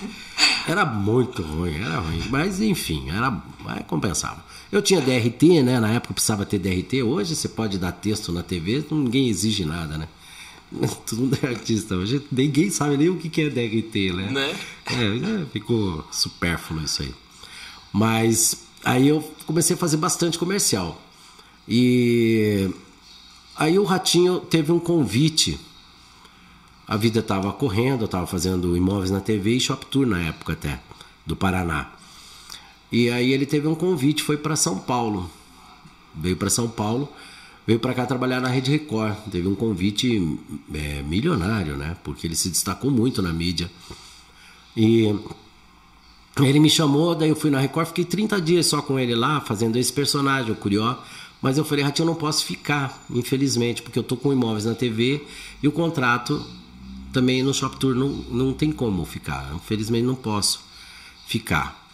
[0.68, 2.22] Era muito ruim, era ruim.
[2.28, 4.44] Mas enfim, era, era compensava.
[4.70, 5.80] Eu tinha DRT, né?
[5.80, 7.02] Na época precisava ter DRT.
[7.02, 10.08] Hoje você pode dar texto na TV, ninguém exige nada, né?
[11.06, 11.94] Todo mundo é artista.
[11.94, 14.30] Hoje ninguém sabe nem o que é DRT, né?
[14.30, 14.60] né?
[14.86, 17.14] É, é, ficou supérfluo isso aí.
[17.92, 21.02] Mas Aí eu comecei a fazer bastante comercial.
[21.66, 22.70] E
[23.56, 25.58] aí o Ratinho teve um convite.
[26.86, 30.52] A vida estava correndo, eu estava fazendo imóveis na TV e Shop Tour na época
[30.52, 30.80] até,
[31.26, 31.94] do Paraná.
[32.92, 35.28] E aí ele teve um convite, foi para São Paulo.
[36.14, 37.12] Veio para São Paulo,
[37.66, 39.16] veio para cá trabalhar na Rede Record.
[39.30, 40.38] Teve um convite
[40.72, 41.96] é, milionário, né?
[42.04, 43.70] Porque ele se destacou muito na mídia.
[44.76, 45.14] E
[46.38, 49.40] ele me chamou, daí eu fui na Record, fiquei 30 dias só com ele lá,
[49.40, 50.96] fazendo esse personagem, o Curió.
[51.40, 54.74] Mas eu falei, Ratinho, eu não posso ficar, infelizmente, porque eu tô com imóveis na
[54.74, 55.24] TV
[55.62, 56.44] e o contrato
[57.12, 59.50] também no Shop Tour não, não tem como ficar.
[59.54, 60.60] Infelizmente não posso
[61.26, 61.84] ficar.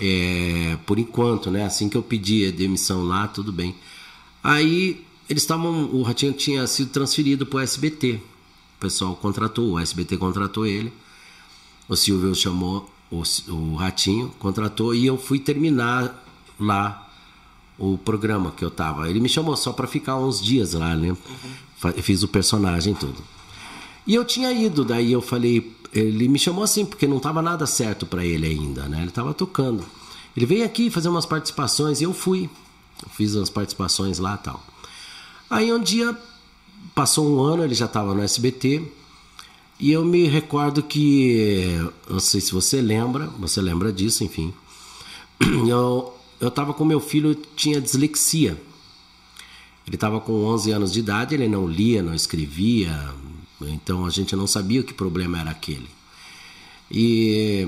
[0.00, 1.64] É, por enquanto, né?
[1.64, 3.74] Assim que eu pedi a demissão lá, tudo bem.
[4.42, 5.90] Aí eles estavam.
[5.92, 8.20] O Ratinho tinha sido transferido para o SBT.
[8.76, 10.92] O pessoal contratou, o SBT contratou ele.
[11.88, 16.24] O Silvio chamou o, o Ratinho contratou e eu fui terminar
[16.58, 17.08] lá
[17.78, 19.08] o programa que eu tava.
[19.08, 21.10] Ele me chamou só para ficar uns dias lá, né?
[21.10, 21.92] Uhum.
[22.02, 23.22] Fiz o personagem tudo.
[24.06, 27.66] E eu tinha ido, daí eu falei, ele me chamou assim porque não tava nada
[27.66, 29.02] certo para ele ainda, né?
[29.02, 29.84] Ele tava tocando.
[30.36, 32.50] Ele veio aqui fazer umas participações e eu fui.
[33.02, 34.62] Eu fiz umas participações lá, tal.
[35.50, 36.16] Aí um dia
[36.94, 38.82] passou um ano, ele já tava no SBT.
[39.80, 44.52] E eu me recordo que, não sei se você lembra, você lembra disso, enfim.
[45.68, 48.60] Eu eu estava com meu filho, tinha dislexia.
[49.86, 53.12] Ele estava com 11 anos de idade, ele não lia, não escrevia,
[53.60, 55.88] então a gente não sabia que problema era aquele.
[56.90, 57.66] E,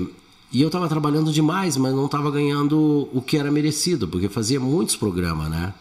[0.51, 4.59] e eu estava trabalhando demais, mas não estava ganhando o que era merecido, porque fazia
[4.59, 5.73] muitos programas, né?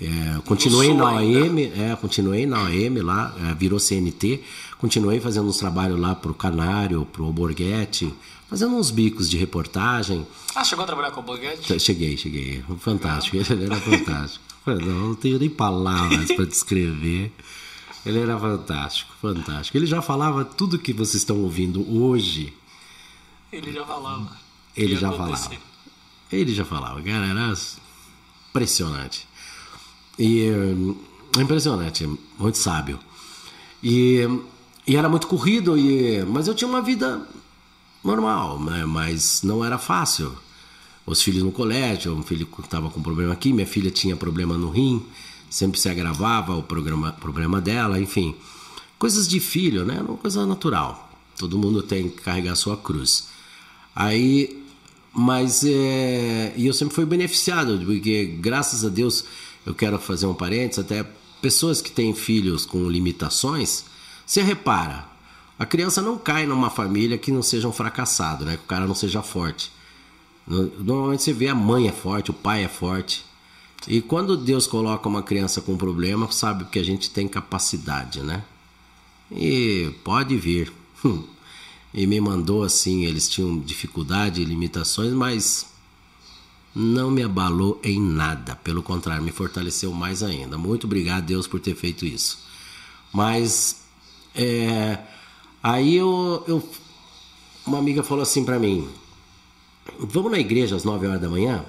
[0.00, 4.40] É, continuei na OM, é, continuei na OM lá, é, virou CNT,
[4.78, 8.14] continuei fazendo uns trabalhos lá pro Canário, pro Borghetti,
[8.48, 10.26] fazendo uns bicos de reportagem.
[10.54, 11.80] Ah, chegou a trabalhar com o Borghetti?
[11.80, 12.64] Cheguei, cheguei.
[12.78, 14.44] Fantástico, ele era fantástico.
[14.66, 17.32] Não, não tenho nem palavras para descrever.
[18.04, 19.76] Ele era fantástico, fantástico.
[19.76, 22.54] Ele já falava tudo que vocês estão ouvindo hoje.
[23.52, 24.36] Ele já falava.
[24.76, 25.50] Ele já falava.
[26.30, 27.54] Ele já falava, cara, era
[28.50, 29.27] impressionante.
[30.18, 30.48] E
[31.36, 32.98] é impressionante, muito sábio.
[33.82, 34.26] E,
[34.86, 37.26] e era muito corrido, e, mas eu tinha uma vida
[38.02, 38.84] normal, né?
[38.84, 40.32] mas não era fácil.
[41.06, 44.68] Os filhos no colégio, um filho estava com problema aqui, minha filha tinha problema no
[44.68, 45.02] rim,
[45.48, 48.34] sempre se agravava o programa, problema dela, enfim.
[48.98, 50.00] Coisas de filho, né?
[50.00, 51.08] Uma coisa natural.
[51.38, 53.28] Todo mundo tem que carregar a sua cruz.
[53.94, 54.62] Aí,
[55.14, 59.24] mas é, e eu sempre fui beneficiado, porque graças a Deus
[59.66, 61.04] eu quero fazer um parênteses, até
[61.40, 63.84] pessoas que têm filhos com limitações,
[64.26, 65.06] você repara,
[65.58, 68.56] a criança não cai numa família que não seja um fracassado, né?
[68.56, 69.72] Que o cara não seja forte.
[70.46, 73.24] Normalmente você vê a mãe é forte, o pai é forte.
[73.86, 78.44] E quando Deus coloca uma criança com problema, sabe que a gente tem capacidade, né?
[79.30, 80.72] E pode vir.
[81.94, 85.66] E me mandou assim, eles tinham dificuldade limitações, mas
[86.78, 90.56] não me abalou em nada, pelo contrário, me fortaleceu mais ainda.
[90.56, 92.38] Muito obrigado, Deus, por ter feito isso.
[93.12, 93.82] Mas
[94.32, 94.96] é,
[95.60, 96.68] aí eu, eu,
[97.66, 98.88] uma amiga falou assim para mim:
[99.98, 101.64] Vamos na igreja às 9 horas da manhã?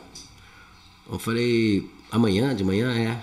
[1.12, 2.93] Eu falei: Amanhã, de manhã?
[2.93, 3.19] É.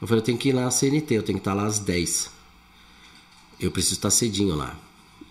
[0.00, 1.80] Eu falei: Eu tenho que ir lá na CNT, eu tenho que estar lá às
[1.80, 2.30] 10.
[3.58, 4.78] Eu preciso estar cedinho lá.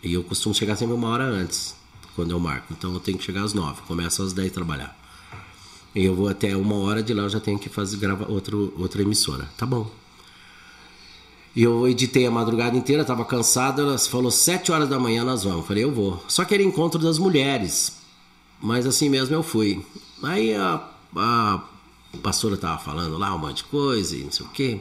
[0.04, 1.78] E eu costumo chegar sempre uma hora antes,
[2.13, 2.73] quando eu marco.
[2.73, 5.07] Então eu tenho que chegar às 9, começo às 10 a trabalhar.
[5.99, 9.01] Eu vou até uma hora de lá, eu já tenho que fazer gravar outro, outra
[9.01, 9.49] emissora.
[9.57, 9.89] Tá bom.
[11.55, 13.81] Eu editei a madrugada inteira, tava cansado.
[13.81, 15.65] Ela falou sete horas da manhã nós vamos.
[15.65, 16.23] Falei, eu vou.
[16.27, 17.97] Só que era encontro das mulheres.
[18.62, 19.83] Mas assim mesmo eu fui.
[20.21, 21.63] Aí a, a
[22.21, 24.79] pastora tava falando lá um monte de coisa e não sei o quê.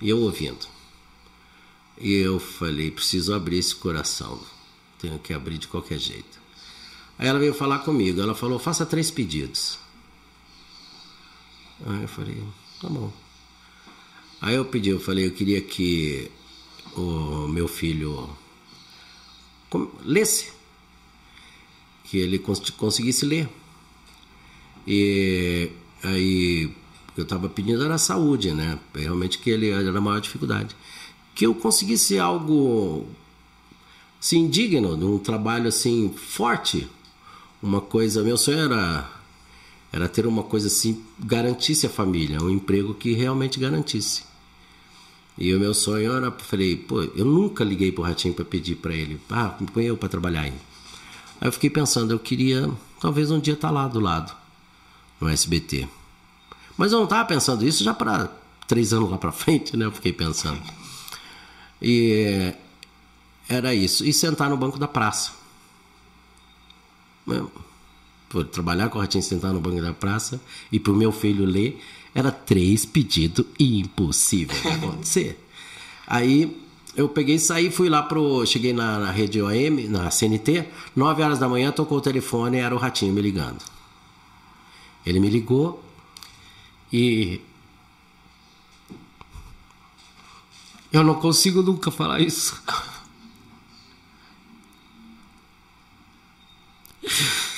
[0.00, 0.66] E eu ouvindo.
[1.96, 4.40] E eu falei, preciso abrir esse coração.
[4.98, 6.40] Tenho que abrir de qualquer jeito.
[7.16, 8.20] Aí ela veio falar comigo.
[8.20, 9.83] Ela falou, faça três pedidos.
[11.86, 12.42] Aí eu falei,
[12.80, 13.12] tá bom.
[14.40, 16.30] Aí eu pedi, eu falei, eu queria que
[16.96, 18.28] o meu filho
[20.04, 20.52] lesse,
[22.04, 23.48] que ele conseguisse ler.
[24.86, 25.70] E
[26.02, 26.70] aí
[27.16, 28.78] eu estava pedindo era saúde, né?
[28.94, 30.76] Realmente que ele era a maior dificuldade.
[31.34, 33.06] Que eu conseguisse algo
[34.20, 36.88] assim digno, de um trabalho assim forte,
[37.62, 38.22] uma coisa.
[38.22, 39.10] Meu sonho era
[39.94, 44.24] era ter uma coisa assim, garantisse a família, um emprego que realmente garantisse.
[45.38, 48.92] E o meu sonho era, falei, pô, eu nunca liguei pro Ratinho para pedir para
[48.92, 50.52] ele, ah, põe eu para trabalhar aí.
[51.40, 52.68] Aí eu fiquei pensando, eu queria
[53.00, 54.34] talvez um dia estar tá lá do lado,
[55.20, 55.88] no SBT.
[56.76, 58.32] Mas eu não estava pensando isso já para
[58.66, 59.84] três anos lá para frente, né?
[59.84, 60.60] Eu fiquei pensando.
[61.80, 62.52] E
[63.48, 64.04] era isso.
[64.04, 65.34] E sentar no banco da praça
[68.34, 70.40] por trabalhar com o Ratinho sentar no banco da praça
[70.72, 71.80] e para o meu filho ler,
[72.12, 75.38] era três pedidos impossível de acontecer.
[76.04, 76.60] Aí
[76.96, 78.44] eu peguei e saí, fui lá pro.
[78.44, 80.66] Cheguei na, na rede OM, na CNT,
[80.96, 83.62] 9 horas da manhã, tocou o telefone e era o Ratinho me ligando.
[85.06, 85.80] Ele me ligou
[86.92, 87.40] e.
[90.92, 92.60] Eu não consigo nunca falar isso.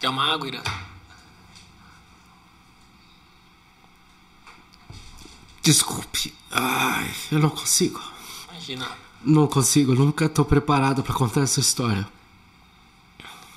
[0.00, 0.62] Quer uma água, Ira?
[5.60, 6.32] Desculpe.
[6.50, 8.00] Ai, eu não consigo.
[8.50, 8.88] Imagina.
[9.24, 12.06] Não consigo, nunca estou preparado para contar essa história.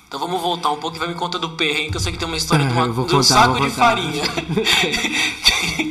[0.08, 2.18] Então vamos voltar um pouco e vai me contar do perrengue, que eu sei que
[2.18, 4.22] tem uma história é, de, uma, de um contar, saco de farinha.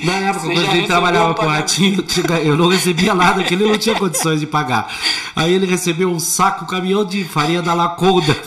[0.03, 2.05] Na época, quando a gente trabalhava com o Ratinho,
[2.43, 4.95] eu não recebia nada, que ele não tinha condições de pagar.
[5.35, 8.37] Aí ele recebeu um saco, um caminhão de farinha da Laconda.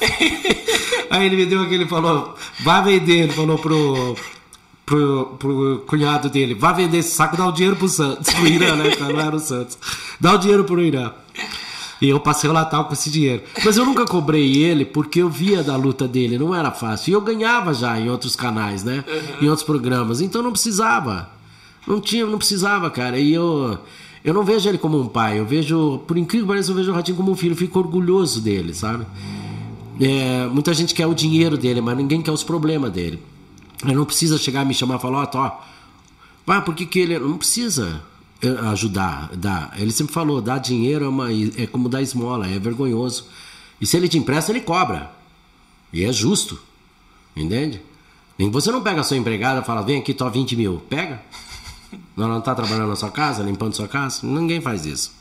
[1.14, 4.16] Aí ele me deu aquele, falou, vá vender, ele falou pro,
[4.85, 8.74] pro, pro cunhado dele, vá vender esse saco, dá o dinheiro pro Santos, pro Irã,
[8.77, 8.90] né?
[8.98, 9.79] Não era o Santos.
[10.20, 11.12] Dá o dinheiro pro Irã.
[12.00, 13.42] E eu passei o Natal com esse dinheiro.
[13.64, 17.11] Mas eu nunca cobrei ele porque eu via da luta dele, não era fácil.
[17.11, 19.05] E eu ganhava já em outros canais, né?
[19.07, 19.46] Uhum.
[19.46, 20.20] Em outros programas.
[20.20, 21.31] Então não precisava.
[21.87, 23.18] Não tinha, não precisava, cara.
[23.18, 23.79] E eu.
[24.24, 26.90] Eu não vejo ele como um pai, eu vejo, por incrível que pareça, eu vejo
[26.90, 29.05] o Ratinho como um filho, eu fico orgulhoso dele, sabe?
[30.01, 33.23] É, muita gente quer o dinheiro dele, mas ninguém quer os problemas dele.
[33.85, 35.65] Ele não precisa chegar e me chamar e falar, ó, oh,
[36.47, 37.19] vai, por que, que ele.
[37.19, 38.03] Não precisa
[38.43, 39.73] eh, ajudar, dar.
[39.77, 43.27] Ele sempre falou, dar dinheiro é, uma, é como dar esmola, é vergonhoso.
[43.81, 45.11] E se ele te empresta, ele cobra.
[45.93, 46.59] E é justo.
[47.37, 47.81] Entende?
[48.51, 50.83] Você não pega a sua empregada e fala, vem aqui, tô 20 mil.
[50.89, 51.23] Pega.
[52.17, 54.27] Ela não está trabalhando na sua casa, limpando sua casa?
[54.27, 55.13] Ninguém faz isso.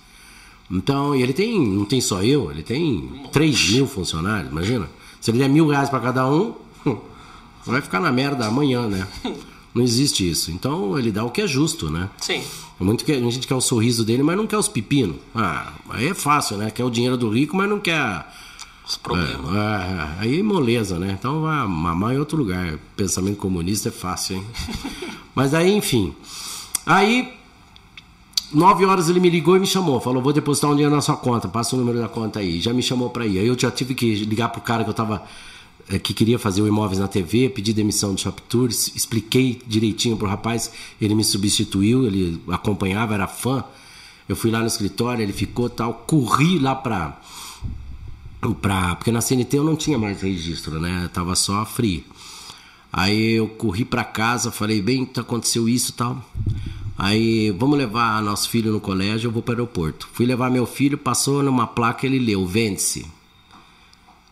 [0.71, 4.89] Então, e ele tem, não tem só eu, ele tem 3 mil funcionários, imagina.
[5.21, 6.53] Se ele der mil reais para cada um,
[7.65, 9.07] vai ficar na merda amanhã, né?
[9.73, 10.51] Não existe isso.
[10.51, 12.07] Então, ele dá o que é justo, né?
[12.19, 12.43] Sim.
[12.79, 15.15] É muito que a gente quer o sorriso dele, mas não quer os pepinos.
[15.33, 16.69] Ah, aí é fácil, né?
[16.69, 18.23] Quer o dinheiro do rico, mas não quer
[18.85, 19.51] os problemas.
[19.51, 21.15] É, é, aí é moleza, né?
[21.17, 22.77] Então vai mamar em outro lugar.
[22.95, 24.45] Pensamento comunista é fácil, hein?
[25.33, 26.13] mas aí, enfim.
[26.85, 27.33] Aí,
[28.53, 29.99] nove horas ele me ligou e me chamou.
[29.99, 31.47] Falou, vou depositar um dinheiro na sua conta.
[31.47, 32.59] Passa o número da conta aí.
[32.61, 33.39] Já me chamou para ir.
[33.39, 35.23] Aí eu já tive que ligar pro cara que eu tava...
[35.89, 40.15] É, que queria fazer o Imóveis na TV, pedi demissão do Shop Tours, expliquei direitinho
[40.15, 43.65] pro rapaz, ele me substituiu, ele acompanhava, era fã.
[44.29, 47.19] Eu fui lá no escritório, ele ficou tal, corri lá pra
[48.53, 51.01] pra, porque na CNT eu não tinha mais registro, né?
[51.05, 52.05] Eu tava só free.
[52.91, 56.23] Aí eu corri para casa, falei, bem, aconteceu isso tal.
[56.97, 60.07] Aí, vamos levar nosso filho no colégio, eu vou para o aeroporto.
[60.13, 63.05] Fui levar meu filho, passou numa placa, ele leu, vende-se.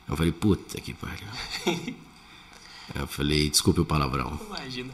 [0.08, 1.28] Eu falei, puta que pariu.
[2.95, 4.39] eu falei, desculpe o palavrão.
[4.47, 4.93] Imagina.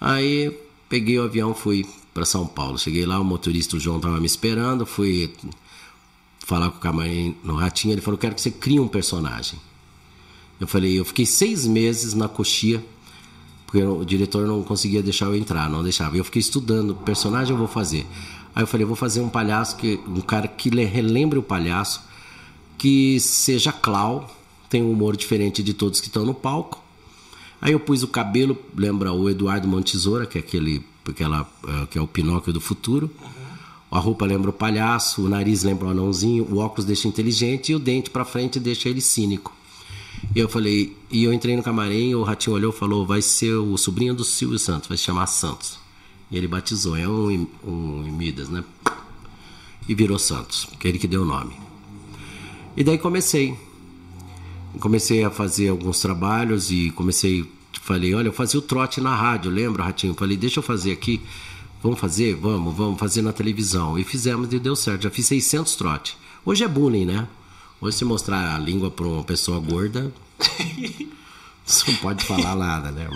[0.00, 0.56] Aí,
[0.88, 2.78] peguei o avião, fui para São Paulo.
[2.78, 5.34] Cheguei lá, o motorista, o João, tava me esperando, fui
[6.38, 9.58] falar com o camarim no Ratinho, ele falou, quero que você crie um personagem.
[10.60, 12.82] Eu falei, eu fiquei seis meses na coxia,
[13.76, 16.16] porque o diretor não conseguia deixar eu entrar, não deixava.
[16.16, 18.06] Eu fiquei estudando, personagem eu vou fazer.
[18.54, 22.00] Aí eu falei, vou fazer um palhaço, que, um cara que relembre o palhaço,
[22.78, 24.34] que seja clau,
[24.70, 26.82] tem um humor diferente de todos que estão no palco.
[27.60, 31.98] Aí eu pus o cabelo, lembra o Eduardo Montesoura, que é aquele, aquela, é, que
[31.98, 33.10] é o Pinóquio do futuro.
[33.90, 37.74] A roupa lembra o palhaço, o nariz lembra o anãozinho, o óculos deixa inteligente e
[37.74, 39.55] o dente para frente deixa ele cínico.
[40.34, 43.54] E eu falei, e eu entrei no camarim, o ratinho olhou e falou: vai ser
[43.54, 45.78] o sobrinho do Silvio Santos, vai se chamar Santos.
[46.30, 48.64] E ele batizou, é um, um Midas, né?
[49.88, 51.54] E virou Santos, que é ele que deu o nome.
[52.76, 53.56] E daí comecei.
[54.80, 57.50] Comecei a fazer alguns trabalhos e comecei.
[57.80, 60.12] Falei, olha, eu fazia o trote na rádio, lembra, Ratinho?
[60.14, 61.20] Falei, deixa eu fazer aqui.
[61.82, 62.34] Vamos fazer?
[62.34, 63.98] Vamos, vamos fazer na televisão.
[63.98, 65.02] E fizemos e deu certo.
[65.02, 66.18] Já fiz 600 trote.
[66.44, 67.28] Hoje é bullying, né?
[67.80, 70.10] Hoje se mostrar a língua para uma pessoa gorda,
[71.64, 73.08] você não pode falar nada, né?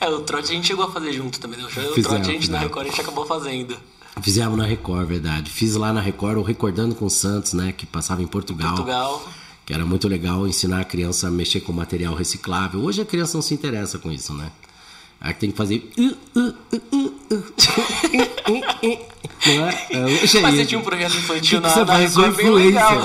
[0.00, 1.64] É, o trote a gente chegou a fazer junto também, né?
[1.64, 3.76] O fizemos, trote a gente na Record a gente acabou fazendo.
[4.22, 5.50] Fizemos na Record, verdade.
[5.50, 7.72] Fiz lá na Record o Recordando com Santos, né?
[7.72, 8.74] Que passava em Portugal.
[8.74, 9.28] Portugal.
[9.64, 12.80] Que era muito legal ensinar a criança a mexer com material reciclável.
[12.80, 14.52] Hoje a criança não se interessa com isso, né?
[15.20, 15.90] Aí tem que fazer.
[19.46, 19.86] Não é?
[19.90, 20.00] é
[20.40, 23.02] Mas você tinha um projeto infantil que na, você na bem legal.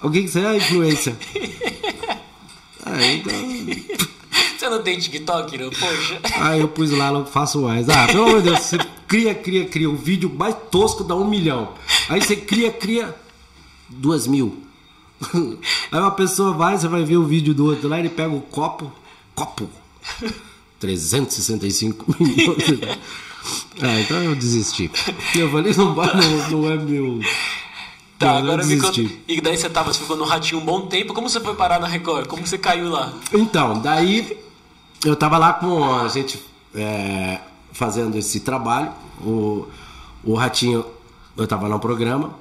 [0.00, 1.16] Alguém que você é a influência.
[2.84, 3.32] Ah, então...
[4.58, 5.70] Você não tem TikTok, não?
[5.70, 6.20] Poxa.
[6.40, 7.88] Ah, eu pus lá, não faço mais.
[7.88, 9.90] Ah, pelo amor de Deus, você cria, cria, cria.
[9.90, 11.74] O vídeo mais tosco dá um milhão.
[12.08, 13.14] Aí você cria, cria
[13.88, 14.62] duas mil.
[15.90, 18.40] Aí uma pessoa vai, você vai ver o vídeo do outro lá, ele pega o
[18.40, 18.92] copo,
[19.34, 19.68] copo,
[20.80, 22.98] 365 milhões.
[23.80, 24.90] Ah, então eu desisti.
[25.34, 27.20] Eu falei, não, não, não é meu.
[28.18, 29.00] Tá, agora me conta.
[29.26, 31.12] E daí você tava, você ficou no ratinho um bom tempo.
[31.12, 32.26] Como você foi parar na Record?
[32.28, 33.12] Como você caiu lá?
[33.32, 34.38] Então, daí
[35.04, 36.40] eu tava lá com a gente
[36.74, 37.40] é,
[37.72, 38.92] fazendo esse trabalho.
[39.20, 39.66] O,
[40.22, 40.84] o ratinho,
[41.36, 42.34] eu tava no programa.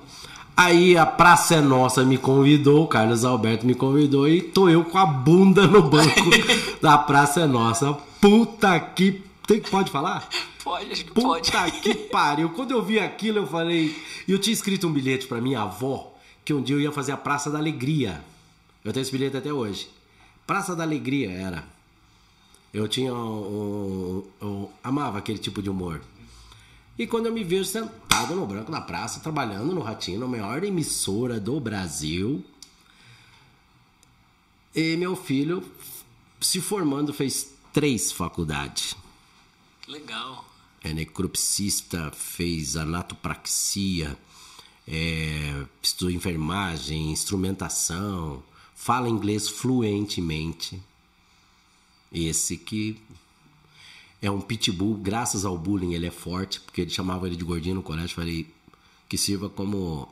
[0.63, 4.86] Aí a Praça é Nossa me convidou, o Carlos Alberto me convidou e tô eu
[4.86, 6.30] com a bunda no banco
[6.80, 7.93] da Praça é Nossa.
[8.21, 9.24] Puta que.
[9.47, 10.30] Tem, pode falar?
[10.63, 11.52] Pode, acho que Puta pode.
[11.52, 12.50] Puta que pariu.
[12.50, 13.95] Quando eu vi aquilo, eu falei.
[14.28, 16.13] E eu tinha escrito um bilhete para minha avó
[16.45, 18.24] que um dia eu ia fazer a Praça da Alegria.
[18.86, 19.89] Eu tenho esse bilhete até hoje.
[20.45, 21.63] Praça da Alegria era.
[22.71, 23.12] Eu tinha.
[23.12, 26.02] Um, um, um, amava aquele tipo de humor.
[27.02, 30.63] E quando eu me vejo sentado no branco na praça, trabalhando no Ratinho, a maior
[30.63, 32.46] emissora do Brasil,
[34.75, 35.67] e meu filho,
[36.40, 38.96] se formando, fez três faculdades.
[39.88, 40.46] Legal.
[40.84, 44.15] É necropsista, fez anatopraxia,
[44.88, 48.44] é, estudou enfermagem, instrumentação,
[48.75, 50.80] fala inglês fluentemente.
[52.13, 53.02] Esse que
[54.22, 57.76] é um pitbull, graças ao bullying ele é forte, porque ele chamava ele de gordinho
[57.76, 58.48] no colégio, falei
[59.10, 60.08] que sirva como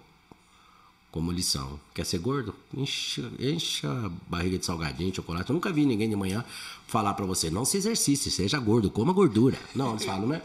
[1.12, 1.80] como lição.
[1.94, 2.54] Quer ser gordo?
[2.76, 5.50] Enche, enche a barriga de salgadinho, chocolate.
[5.50, 6.46] Eu nunca vi ninguém de manhã
[6.88, 9.58] falar para você, não se exercite, seja gordo, coma gordura.
[9.74, 10.42] Não, eles falam, né?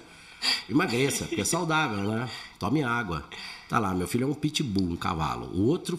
[0.68, 2.30] Emagreça, porque é saudável, né?
[2.58, 3.24] Tome água.
[3.68, 5.46] Tá lá, meu filho é um pitbull, um cavalo.
[5.54, 5.98] O outro,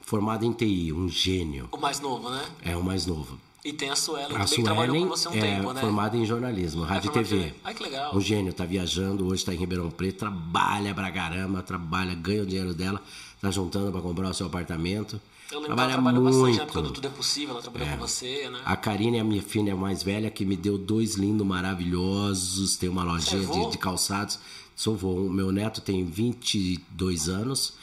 [0.00, 1.68] formado em TI, um gênio.
[1.72, 2.44] O mais novo, né?
[2.62, 3.38] É, o mais novo.
[3.64, 5.80] E tem a Suelen, a Suelen, trabalhou com você um é, tempo, né?
[5.80, 7.54] formada em jornalismo, rádio e TV.
[7.62, 8.16] Ai, que legal.
[8.16, 12.46] Um gênio, tá viajando, hoje tá em Ribeirão Preto, trabalha pra caramba, trabalha, ganha o
[12.46, 13.00] dinheiro dela,
[13.40, 15.20] tá juntando para comprar o seu apartamento.
[15.52, 16.24] Eu lembro trabalha que ela muito.
[16.24, 16.66] bastante, né?
[16.72, 17.92] Quando tudo é possível, ela trabalhou é.
[17.92, 18.60] com você, né?
[18.64, 22.88] A Karine é a minha filha mais velha, que me deu dois lindos, maravilhosos, tem
[22.88, 24.40] uma lojinha de, de, calçados.
[24.74, 25.28] Sou vô.
[25.30, 27.74] Meu neto tem 22 anos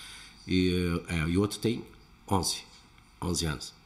[0.46, 1.86] e, é, e o outro tem
[2.30, 2.64] 11.
[3.22, 3.79] 11 anos.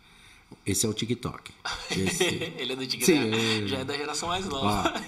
[0.66, 1.52] Esse é o TikTok.
[1.92, 2.24] Esse...
[2.58, 3.06] Ele é do TikTok.
[3.06, 3.32] Sim,
[3.64, 3.68] é...
[3.68, 4.90] Já é da geração mais nova.
[4.90, 5.02] Ó, tá,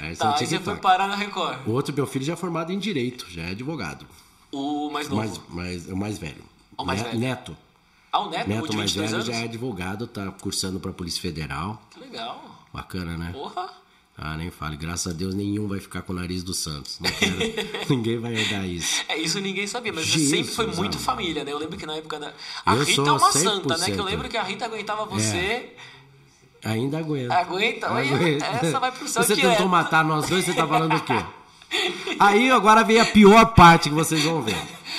[0.00, 1.66] é aí você foi parar na Record.
[1.66, 4.06] O outro, meu filho, já é formado em Direito, já é advogado.
[4.50, 5.22] O mais novo?
[5.22, 6.44] Mais, mais, o mais velho.
[6.76, 7.18] O mais velho?
[7.18, 7.56] Neto.
[8.10, 9.26] Ah, o Neto, Neto mais velho anos?
[9.26, 11.80] já é advogado, tá cursando pra Polícia Federal.
[11.90, 12.44] Que legal.
[12.72, 13.32] Bacana, né?
[13.32, 13.81] Porra.
[14.16, 14.76] Ah, nem fale.
[14.76, 16.98] Graças a Deus nenhum vai ficar com o nariz do Santos.
[17.18, 17.88] Quero...
[17.88, 19.02] ninguém vai herdar isso.
[19.08, 21.52] É, isso ninguém sabia, mas Jesus, sempre foi muito família, né?
[21.52, 22.32] Eu lembro que na época da.
[22.64, 23.86] A eu Rita é uma santa, né?
[23.86, 25.36] Que eu lembro que a Rita aguentava você.
[25.36, 25.76] É.
[26.64, 27.34] Ainda aguenta.
[27.34, 27.88] Aguenta?
[27.88, 28.46] Aguenta.
[28.46, 29.68] essa vai pro céu Você tentou é.
[29.68, 31.24] matar nós dois, você tá falando o quê?
[32.18, 34.56] Aí agora vem a pior parte que vocês vão ver.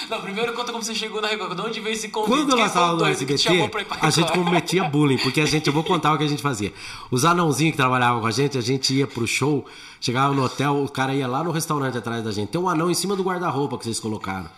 [0.09, 1.55] Não, primeiro conta como você chegou na Record.
[1.55, 2.35] De onde veio esse convite?
[2.35, 3.71] Quando ela estava no SBT,
[4.01, 6.73] a gente cometia bullying, porque a gente, eu vou contar o que a gente fazia.
[7.09, 9.65] Os anãozinhos que trabalhavam com a gente, a gente ia pro show,
[10.01, 12.49] chegava no hotel, o cara ia lá no restaurante atrás da gente.
[12.49, 14.49] Tem um anão em cima do guarda-roupa que vocês colocaram.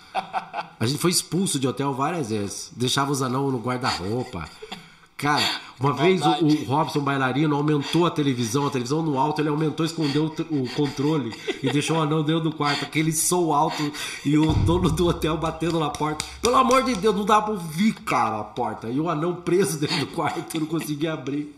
[0.80, 2.72] A gente foi expulso de hotel várias vezes.
[2.76, 4.50] Deixava os anãos no guarda-roupa.
[5.18, 9.48] Cara, uma vez o, o, Robson bailarino aumentou a televisão, a televisão no alto, ele
[9.48, 13.94] aumentou, escondeu o, o controle e deixou o anão dentro do quarto, aquele som alto
[14.26, 16.26] e o dono do hotel batendo na porta.
[16.42, 18.90] Pelo amor de Deus, não dá pra ouvir, cara, a porta.
[18.90, 21.56] E o anão preso dentro do quarto, não conseguia abrir.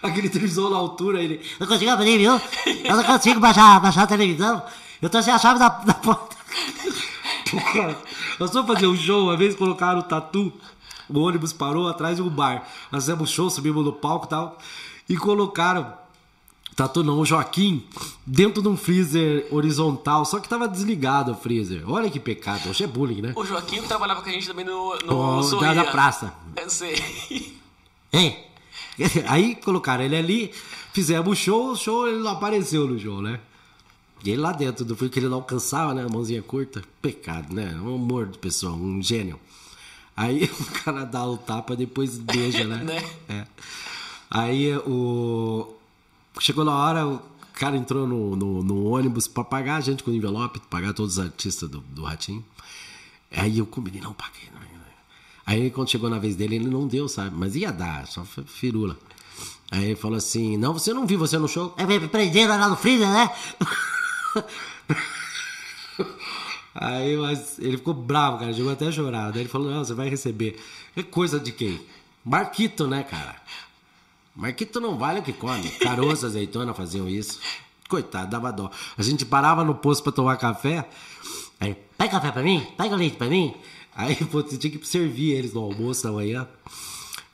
[0.00, 1.40] Aquele televisão na altura, ele.
[1.58, 2.40] Não consigo abrir, viu?
[2.84, 4.62] Eu não consigo baixar, baixar a televisão.
[5.02, 6.36] Eu tô sem a chave da, da porta.
[8.38, 10.52] Nós fomos fazer um show, uma vez colocaram o tatu
[11.08, 12.68] o ônibus parou atrás de um bar.
[12.90, 14.58] Nós fizemos show, subimos no palco e tal.
[15.08, 15.92] E colocaram
[16.78, 17.82] Tatu não, o Joaquim
[18.24, 21.82] dentro de um freezer horizontal, só que tava desligado o freezer.
[21.90, 23.32] Olha que pecado, hoje é bullying, né?
[23.34, 26.32] O Joaquim trabalhava com a gente também no, no o, da, da praça.
[26.54, 26.94] Eu sei.
[28.12, 28.44] É.
[29.26, 30.54] Aí colocaram ele ali,
[30.92, 33.40] fizemos o show, o show ele não apareceu no show, né?
[34.24, 36.06] E ele lá dentro do freezer que ele não alcançava, né?
[36.08, 36.80] Mãozinha curta.
[37.02, 37.74] Pecado, né?
[37.82, 39.40] Um amor de pessoa, um gênio.
[40.18, 42.82] Aí o cara dá o tapa, depois beija, né?
[42.82, 43.04] né?
[43.28, 43.46] É.
[44.28, 45.74] Aí o.
[46.40, 47.22] Chegou na hora, o
[47.54, 51.18] cara entrou no, no, no ônibus para pagar a gente com o envelope, pagar todos
[51.18, 52.44] os artistas do, do Ratinho.
[53.30, 54.48] Aí eu combinei, não paguei.
[54.52, 54.58] Não.
[55.46, 57.34] Aí quando chegou na vez dele, ele não deu, sabe?
[57.36, 58.98] Mas ia dar, só foi firula.
[59.70, 61.74] Aí ele falou assim: Não, você não viu você no show?
[61.76, 63.30] É, prendendo lá no freezer, né?
[66.80, 69.32] Aí, mas ele ficou bravo, cara, chegou até a chorar.
[69.32, 70.60] Daí ele falou: Não, você vai receber.
[70.96, 71.80] É coisa de quem?
[72.24, 73.34] Marquito, né, cara?
[74.34, 75.68] Marquito não vale o que come.
[75.70, 77.40] Caroço, azeitona faziam isso.
[77.88, 78.70] Coitado, dava dó.
[78.96, 80.88] A gente parava no posto pra tomar café.
[81.58, 82.64] Aí, pega café pra mim?
[82.76, 83.54] Pega leite pra mim?
[83.96, 86.46] Aí, pô, você tinha que servir eles no almoço da manhã.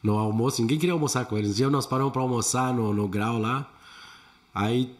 [0.02, 1.50] No almoço, ninguém queria almoçar com eles.
[1.50, 3.70] Um dia nós paramos pra almoçar no, no grau lá.
[4.54, 4.94] Aí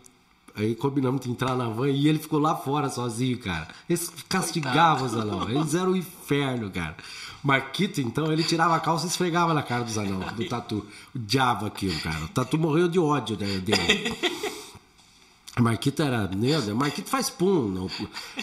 [0.57, 3.67] Aí combinamos de entrar na van e ele ficou lá fora sozinho, cara.
[3.89, 5.51] Eles castigavam os anãos.
[5.51, 6.97] Eles eram o um inferno, cara.
[7.43, 10.87] Marquito, então, ele tirava a calça e esfregava na cara dos anãos, do tatu.
[11.15, 12.25] Odiava aquilo, cara.
[12.25, 13.63] O tatu morreu de ódio dele.
[15.61, 16.29] Marquito era.
[16.29, 17.91] Meu Deus, Marquito faz pum no,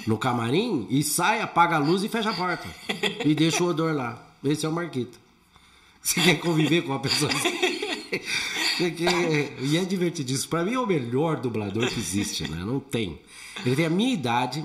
[0.06, 2.68] no camarim e sai, apaga a luz e fecha a porta.
[3.26, 4.22] E deixa o odor lá.
[4.44, 5.20] Esse é o Marquito.
[6.02, 7.50] Você quer conviver com uma pessoa assim?
[9.60, 10.50] E é divertidíssimo.
[10.50, 12.64] Pra mim é o melhor dublador que existe, né?
[12.66, 13.20] Não tem.
[13.66, 14.64] Ele tem a minha idade,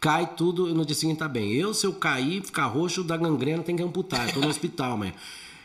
[0.00, 1.52] cai tudo e no dia seguinte tá bem.
[1.52, 4.28] Eu, se eu cair, ficar roxo da gangrena, tem que amputar.
[4.28, 5.12] Eu tô no hospital, mas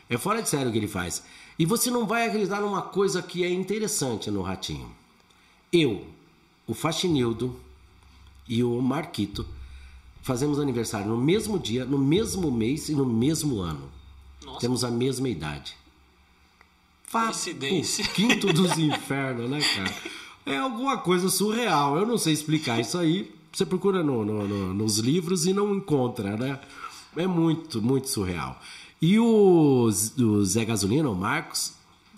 [0.08, 1.22] é fora de sério o que ele faz.
[1.58, 4.90] E você não vai acreditar numa coisa que é interessante no Ratinho.
[5.72, 6.06] Eu,
[6.66, 7.58] o Faxinildo
[8.48, 9.46] e o Marquito
[10.22, 13.90] fazemos aniversário no mesmo dia, no mesmo mês e no mesmo ano.
[14.44, 14.60] Nossa.
[14.60, 15.76] Temos a mesma idade.
[17.22, 18.04] Coincidência.
[18.14, 19.94] quinto dos infernos, né, cara?
[20.46, 21.96] É alguma coisa surreal.
[21.96, 23.32] Eu não sei explicar isso aí.
[23.52, 26.60] Você procura no, no, no, nos livros e não encontra, né?
[27.16, 28.60] É muito, muito surreal.
[29.00, 29.88] E o,
[30.18, 31.72] o Zé Gasolina, o Marcos,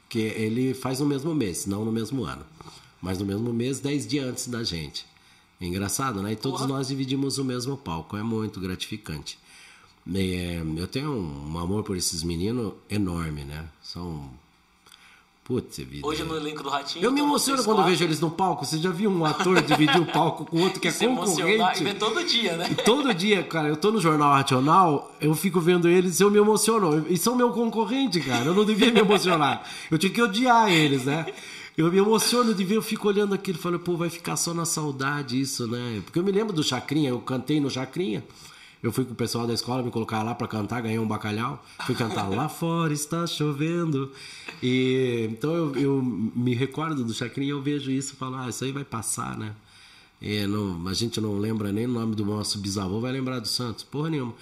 [0.09, 2.45] que ele faz no mesmo mês, não no mesmo ano.
[3.01, 5.05] Mas no mesmo mês, dez dias antes da gente.
[5.61, 6.33] É engraçado, né?
[6.33, 6.75] E todos Porra.
[6.75, 8.17] nós dividimos o mesmo palco.
[8.17, 9.39] É muito gratificante.
[10.15, 13.69] É, eu tenho um amor por esses meninos enorme, né?
[13.83, 14.31] São
[15.47, 16.05] Putz, vida.
[16.05, 17.05] Hoje no elenco do Ratinho.
[17.05, 17.93] Eu me emociono quando quatro.
[17.93, 18.65] vejo eles no palco.
[18.65, 21.83] Você já viu um ator dividir o palco com outro que é concorrente?
[21.83, 22.69] E vê todo dia, né?
[22.69, 23.69] E todo dia, cara.
[23.69, 27.07] Eu tô no Jornal Racional, eu fico vendo eles e eu me emociono.
[27.09, 28.47] E são meu concorrente, cara.
[28.47, 29.63] Eu não devia me emocionar.
[29.89, 31.25] Eu tinha que odiar eles, né?
[31.79, 34.53] Eu me emociono de ver, eu fico olhando aquilo e falo, pô, vai ficar só
[34.53, 36.03] na saudade isso, né?
[36.05, 38.25] Porque eu me lembro do Chacrinha, eu cantei no Chacrinha.
[38.83, 41.65] Eu fui com o pessoal da escola me colocar lá para cantar, ganhei um bacalhau.
[41.87, 44.13] Fui cantar lá fora está chovendo.
[44.63, 48.65] E então eu, eu me recordo do Chacrinha, eu vejo isso e falo, ah, isso
[48.65, 49.55] aí vai passar, né?
[50.21, 53.49] E não, a gente não lembra nem o nome do nosso bisavô, vai lembrar do
[53.49, 54.35] Santos, porra nenhuma.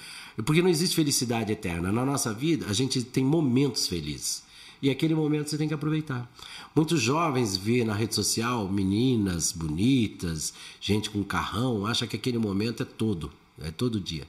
[0.44, 1.90] Porque não existe felicidade eterna.
[1.90, 4.44] Na nossa vida, a gente tem momentos felizes.
[4.80, 6.30] E aquele momento você tem que aproveitar.
[6.76, 12.82] Muitos jovens vê na rede social meninas bonitas, gente com carrão, acha que aquele momento
[12.82, 13.30] é todo.
[13.60, 14.26] É todo dia.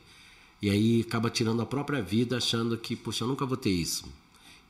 [0.61, 4.05] E aí acaba tirando a própria vida achando que, poxa, eu nunca vou ter isso.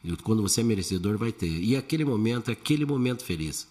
[0.03, 1.47] E quando você é merecedor, vai ter.
[1.47, 3.67] E aquele momento aquele momento feliz.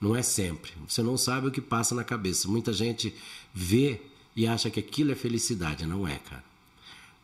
[0.00, 0.72] Não é sempre.
[0.86, 2.48] Você não sabe o que passa na cabeça.
[2.48, 3.14] Muita gente
[3.54, 4.00] vê
[4.34, 5.86] e acha que aquilo é felicidade.
[5.86, 6.44] Não é, cara.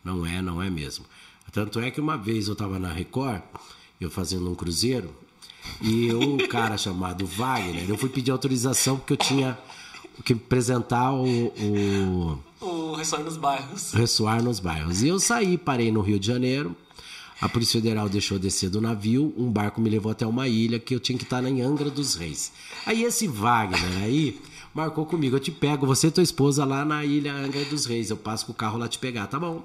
[0.03, 1.05] Não é, não é mesmo.
[1.51, 3.41] Tanto é que uma vez eu estava na Record,
[4.01, 5.13] eu fazendo um cruzeiro,
[5.81, 9.57] e um cara chamado Wagner, eu fui pedir autorização porque eu tinha
[10.25, 12.39] que apresentar o, o
[12.95, 13.93] Ressoar nos Bairros.
[13.93, 15.03] Ressoar nos Bairros.
[15.03, 16.75] E eu saí, parei no Rio de Janeiro.
[17.41, 19.33] A Polícia Federal deixou descer do navio.
[19.37, 22.15] Um barco me levou até uma ilha que eu tinha que estar em Angra dos
[22.15, 22.53] Reis.
[22.85, 24.39] Aí esse Wagner aí
[24.73, 25.35] marcou comigo.
[25.35, 28.09] Eu te pego, você e tua esposa lá na ilha Angra dos Reis.
[28.09, 29.61] Eu passo com o carro lá te pegar, tá bom?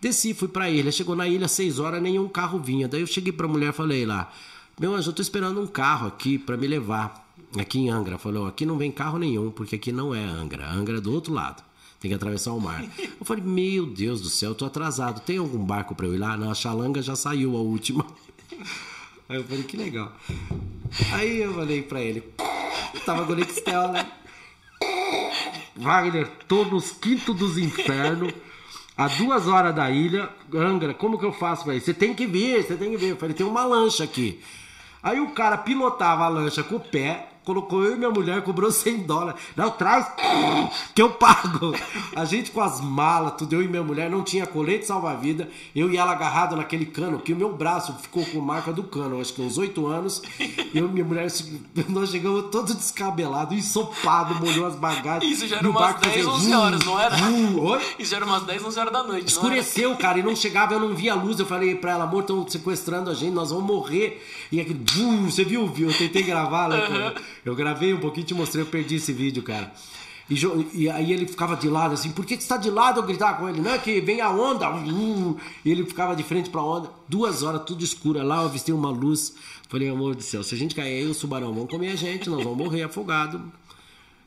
[0.00, 0.90] Desci, fui pra ilha.
[0.90, 2.88] Chegou na ilha, seis horas, nenhum carro vinha.
[2.88, 4.32] Daí eu cheguei pra mulher falei lá:
[4.80, 7.28] Meu anjo, eu tô esperando um carro aqui para me levar.
[7.58, 8.16] Aqui em Angra.
[8.16, 10.70] Falou: Aqui não vem carro nenhum, porque aqui não é Angra.
[10.70, 11.62] Angra é do outro lado.
[12.00, 12.82] Tem que atravessar o mar.
[12.98, 15.20] Eu falei, meu Deus do céu, eu tô atrasado.
[15.20, 16.36] Tem algum barco para eu ir lá?
[16.36, 18.06] Não, a Xalanga já saiu a última.
[19.28, 20.10] Aí eu falei, que legal.
[21.12, 22.24] Aí eu falei pra ele,
[23.06, 24.10] tava com o Nextel, né?
[25.76, 28.32] Wagner, tô nos quintos dos infernos,
[28.96, 31.78] a duas horas da ilha, Angra, como que eu faço pra?
[31.78, 33.10] Você tem que vir, você tem que vir.
[33.10, 34.40] Eu falei, tem uma lancha aqui.
[35.02, 38.70] Aí o cara pilotava a lancha com o pé, colocou eu e minha mulher, cobrou
[38.70, 39.40] 100 dólares.
[39.56, 40.06] Não, traz
[40.94, 41.74] que eu pago.
[42.14, 45.48] A gente com as malas, tudo, eu e minha mulher, não tinha colete salva-vida.
[45.74, 49.20] Eu e ela agarrado naquele cano, que o meu braço ficou com marca do cano,
[49.20, 50.22] acho que uns 8 anos.
[50.74, 51.26] Eu e minha mulher,
[51.88, 55.32] nós chegamos todo descabelado, ensopado, molhou as bagagens.
[55.32, 57.16] Isso já era umas 10, 11 horas, não era?
[57.16, 59.28] Uh, Isso já era umas 10, 11 horas da noite.
[59.28, 61.38] Escureceu, cara, e não chegava, eu não via a luz.
[61.38, 64.22] Eu falei pra ela, amor, estão sequestrando a gente, nós vamos morrer.
[64.52, 64.80] E aquele,
[65.24, 65.90] você viu, viu?
[65.90, 66.76] Eu tentei gravar, né?
[66.76, 67.14] Uhum.
[67.44, 69.72] Eu gravei um pouquinho, te mostrei, eu perdi esse vídeo, cara.
[70.30, 73.00] E, e, aí ele ficava de lado assim, por que, você está de lado?
[73.00, 74.70] Eu gritava com ele, não é que vem a onda.
[74.70, 76.90] Uh, e ele ficava de frente para a onda.
[77.08, 78.22] Duas horas, tudo escuro.
[78.22, 79.34] Lá eu avistei uma luz.
[79.68, 82.30] Falei, amor do céu, se a gente cair aí, os tubarão vão comer a gente,
[82.30, 83.42] nós vamos morrer afogado.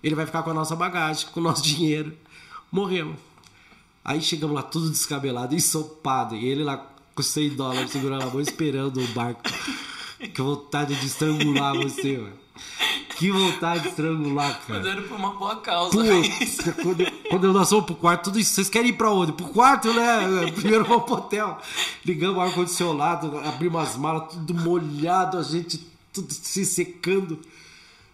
[0.04, 2.12] Ele vai ficar com a nossa bagagem, com o nosso dinheiro.
[2.70, 3.16] Morremos.
[4.04, 6.36] Aí chegamos lá tudo descabelado, ensopado.
[6.36, 6.86] E ele lá
[7.16, 9.42] com 100 dólares segurando a mão, esperando o barco.
[10.34, 12.44] Que vontade de estrangular você, mano.
[13.18, 14.80] Que vontade de estrangular, cara.
[14.80, 15.92] Mas era por uma boa causa.
[15.92, 18.54] Pô, quando, quando nós fomos pro quarto, tudo isso.
[18.54, 19.32] Vocês querem ir pra onde?
[19.32, 20.52] Pro quarto, né?
[20.56, 21.58] Primeiro vamos pro hotel.
[22.06, 25.80] Ligamos o ar-condicionado, abrimos as malas, tudo molhado, a gente
[26.12, 27.40] tudo se secando.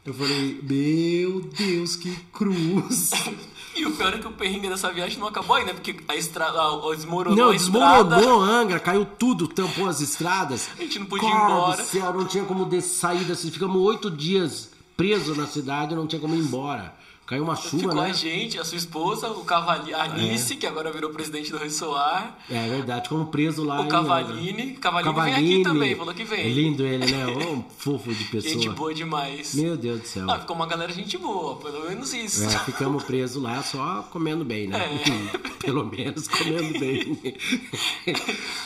[0.06, 3.12] Eu falei, meu Deus, que cruz.
[3.76, 6.60] E o pior é que o perrengue dessa viagem não acabou ainda, porque a estrada
[6.94, 10.70] desmoronou Não, a desmoronou Angra, caiu tudo, tampou as estradas.
[10.78, 11.82] A gente não podia ir embora.
[11.82, 13.50] Do céu, não tinha como sair dessa.
[13.50, 16.94] Ficamos oito dias presos na cidade, não tinha como ir embora.
[17.26, 18.10] Caiu uma chuva, Ficou né?
[18.10, 20.56] a gente, a sua esposa, o Cavalini, a Alice, é.
[20.58, 22.36] que agora virou presidente do Ressoar.
[22.50, 23.80] É verdade, como preso lá.
[23.80, 24.74] O Cavalini.
[24.74, 26.40] Cavalini, Cavalini vem aqui também, falou que vem.
[26.40, 27.28] É lindo ele, né?
[27.28, 28.52] Um fofo de pessoa.
[28.52, 29.54] Gente boa demais.
[29.54, 30.30] Meu Deus do céu.
[30.30, 32.44] Ah, ficou uma galera gente boa, pelo menos isso.
[32.44, 34.80] É, ficamos presos lá só comendo bem, né?
[34.80, 35.38] É.
[35.64, 37.38] pelo menos comendo bem.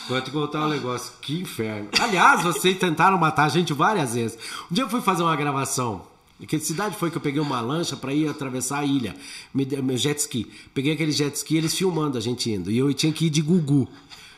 [0.08, 1.90] Vou te contar um negócio, que inferno.
[2.00, 4.38] Aliás, vocês tentaram matar a gente várias vezes.
[4.68, 6.13] Um dia eu fui fazer uma gravação
[6.46, 9.14] que cidade foi que eu peguei uma lancha para ir atravessar a ilha?
[9.52, 10.50] Meu jet ski.
[10.74, 12.70] Peguei aquele jet ski, eles filmando a gente indo.
[12.70, 13.88] E eu tinha que ir de Gugu.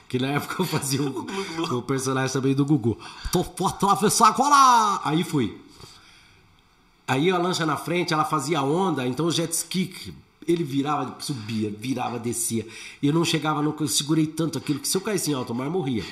[0.09, 1.27] Que na época eu fazia o,
[1.79, 2.99] o personagem também do Gugu.
[3.33, 5.01] Tô por atravessar agora!
[5.05, 5.59] Aí fui.
[7.09, 10.15] Aí a lancha na frente, ela fazia onda, então o jet ski
[10.47, 12.67] ele virava, subia, virava, descia.
[13.03, 15.55] E eu não chegava, não, eu segurei tanto aquilo que se eu caísse em alto
[15.55, 16.05] mar, morria.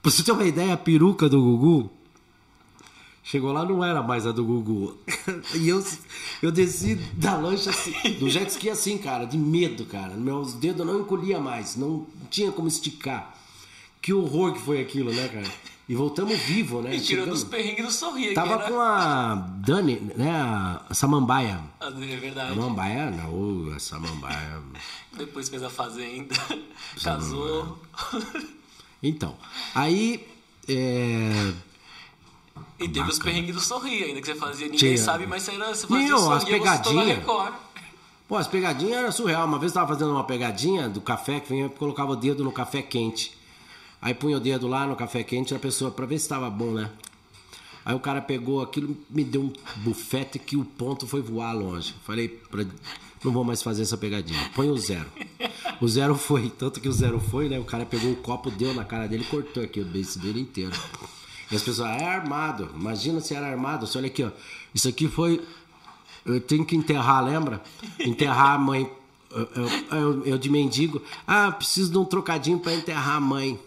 [0.00, 1.90] Pra você ter uma ideia, a peruca do Gugu
[3.28, 4.96] Chegou lá, não era mais a do Gugu.
[5.54, 5.84] e eu,
[6.40, 10.14] eu desci da lancha assim, do jet ski assim, cara, de medo, cara.
[10.14, 13.36] Meus dedos não encolhia mais, não tinha como esticar.
[14.00, 15.46] Que horror que foi aquilo, né, cara?
[15.86, 16.96] E voltamos vivo, né?
[16.96, 18.32] E tirou dos perrengues do sorrir.
[18.32, 18.66] Tava era...
[18.66, 20.30] com a Dani, né?
[20.30, 21.60] A Samambaia.
[21.78, 22.52] Ah, é verdade.
[22.52, 24.62] A Samambaia, não, a Samambaia.
[25.12, 26.34] Depois fez a Fazenda,
[27.04, 27.78] casou.
[29.02, 29.36] Então,
[29.74, 30.26] aí.
[30.66, 31.52] É...
[32.78, 33.12] E teve Bacana.
[33.12, 34.66] os perrengues do sorrir ainda que você fazia.
[34.66, 34.98] Ninguém Tinha.
[34.98, 37.24] sabe, mas você, era, você fazia Meu, as pegadinhas.
[38.28, 39.46] Pô, as pegadinhas eram surreal.
[39.46, 42.52] Uma vez eu tava fazendo uma pegadinha do café que vinha, colocava o dedo no
[42.52, 43.36] café quente.
[44.00, 46.70] Aí punha o dedo lá no café quente a pessoa para ver se estava bom,
[46.72, 46.90] né?
[47.84, 51.94] Aí o cara pegou aquilo, me deu um bufete que o ponto foi voar longe.
[52.04, 52.64] Falei, pra,
[53.24, 54.50] não vou mais fazer essa pegadinha.
[54.54, 55.06] Põe o zero.
[55.80, 57.58] O zero foi, tanto que o zero foi, né?
[57.58, 60.40] O cara pegou o copo, deu na cara dele e cortou aqui o beijo dele
[60.42, 60.72] inteiro.
[61.50, 62.70] E as pessoas, é armado.
[62.74, 63.86] Imagina se era armado.
[63.86, 64.30] Você olha aqui, ó.
[64.74, 65.42] Isso aqui foi.
[66.24, 67.62] Eu tenho que enterrar, lembra?
[67.98, 68.90] Enterrar a mãe.
[69.30, 71.02] Eu, eu, eu, eu de mendigo.
[71.26, 73.58] Ah, preciso de um trocadinho para enterrar a mãe.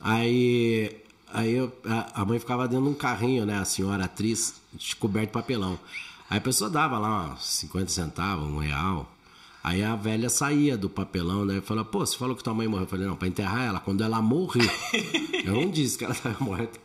[0.00, 0.96] Aí,
[1.32, 1.72] aí eu,
[2.14, 3.58] a, mãe ficava dentro de um carrinho, né?
[3.58, 4.54] A senhora atriz,
[4.98, 5.78] coberto de papelão.
[6.28, 9.10] Aí a pessoa dava lá uns 50 centavos, um real.
[9.66, 11.60] Aí a velha saía do papelão, né?
[11.60, 12.84] Falou, pô, você falou que tua mãe morreu.
[12.84, 14.70] Eu falei, não, pra enterrar ela, quando ela morrer.
[15.44, 16.78] eu não disse que ela estava morta.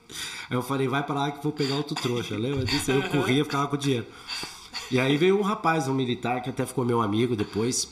[0.49, 2.35] Aí eu falei, vai pra lá que vou pegar outro trouxa.
[2.35, 2.89] Lembra disso?
[2.89, 4.07] Aí eu corria, ficava com o dinheiro.
[4.89, 7.87] E aí veio um rapaz, um militar, que até ficou meu amigo depois.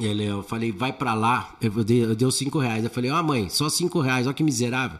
[0.00, 1.54] Ele, eu falei, vai pra lá.
[1.60, 2.82] Eu dei, eu dei cinco reais.
[2.82, 4.98] Eu falei, ó, oh, mãe, só cinco reais, olha que miserável.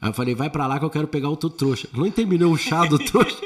[0.00, 1.88] Aí eu falei, vai pra lá que eu quero pegar outro trouxa.
[1.94, 3.38] Não terminou o chá do trouxa.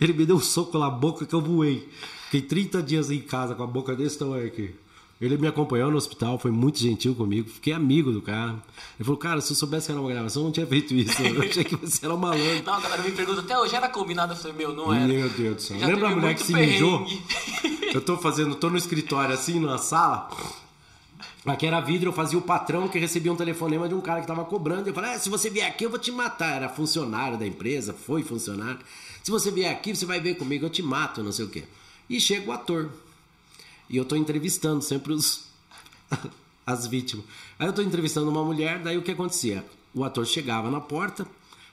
[0.00, 1.88] Ele me deu um soco na boca que eu voei.
[2.24, 4.74] Fiquei 30 dias em casa com a boca desse tamanho aqui.
[5.20, 8.52] Ele me acompanhou no hospital, foi muito gentil comigo, fiquei amigo do cara.
[8.52, 11.20] Ele falou, cara, se eu soubesse que era uma gravação, eu não tinha feito isso.
[11.20, 12.62] Eu achei que você era um malandro.
[12.64, 14.34] Não, a galera me pergunta, até hoje era combinado?
[14.34, 15.08] Eu falei, meu, não era.
[15.08, 15.78] Meu Deus do céu.
[15.80, 17.04] Já Lembra a mulher que se mijou?
[17.92, 20.28] Eu tô fazendo, tô no escritório assim, na sala.
[21.46, 24.26] Aqui era vidro, eu fazia o patrão que recebia um telefonema de um cara que
[24.26, 24.90] tava cobrando.
[24.90, 26.56] Eu falei, ah, se você vier aqui, eu vou te matar.
[26.56, 28.78] Era funcionário da empresa, foi funcionário.
[29.22, 31.64] Se você vier aqui, você vai ver comigo, eu te mato, não sei o quê.
[32.08, 32.90] E chega o ator.
[33.88, 35.44] E eu tô entrevistando sempre os
[36.66, 37.24] as vítimas.
[37.58, 39.64] Aí eu tô entrevistando uma mulher, daí o que acontecia?
[39.94, 41.26] O ator chegava na porta,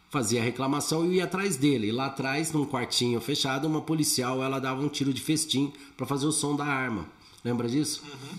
[0.09, 1.87] fazia a reclamação e eu ia atrás dele.
[1.87, 6.05] E lá atrás, num quartinho fechado, uma policial, ela dava um tiro de festim para
[6.05, 7.05] fazer o som da arma.
[7.43, 8.01] Lembra disso?
[8.05, 8.37] Uhum.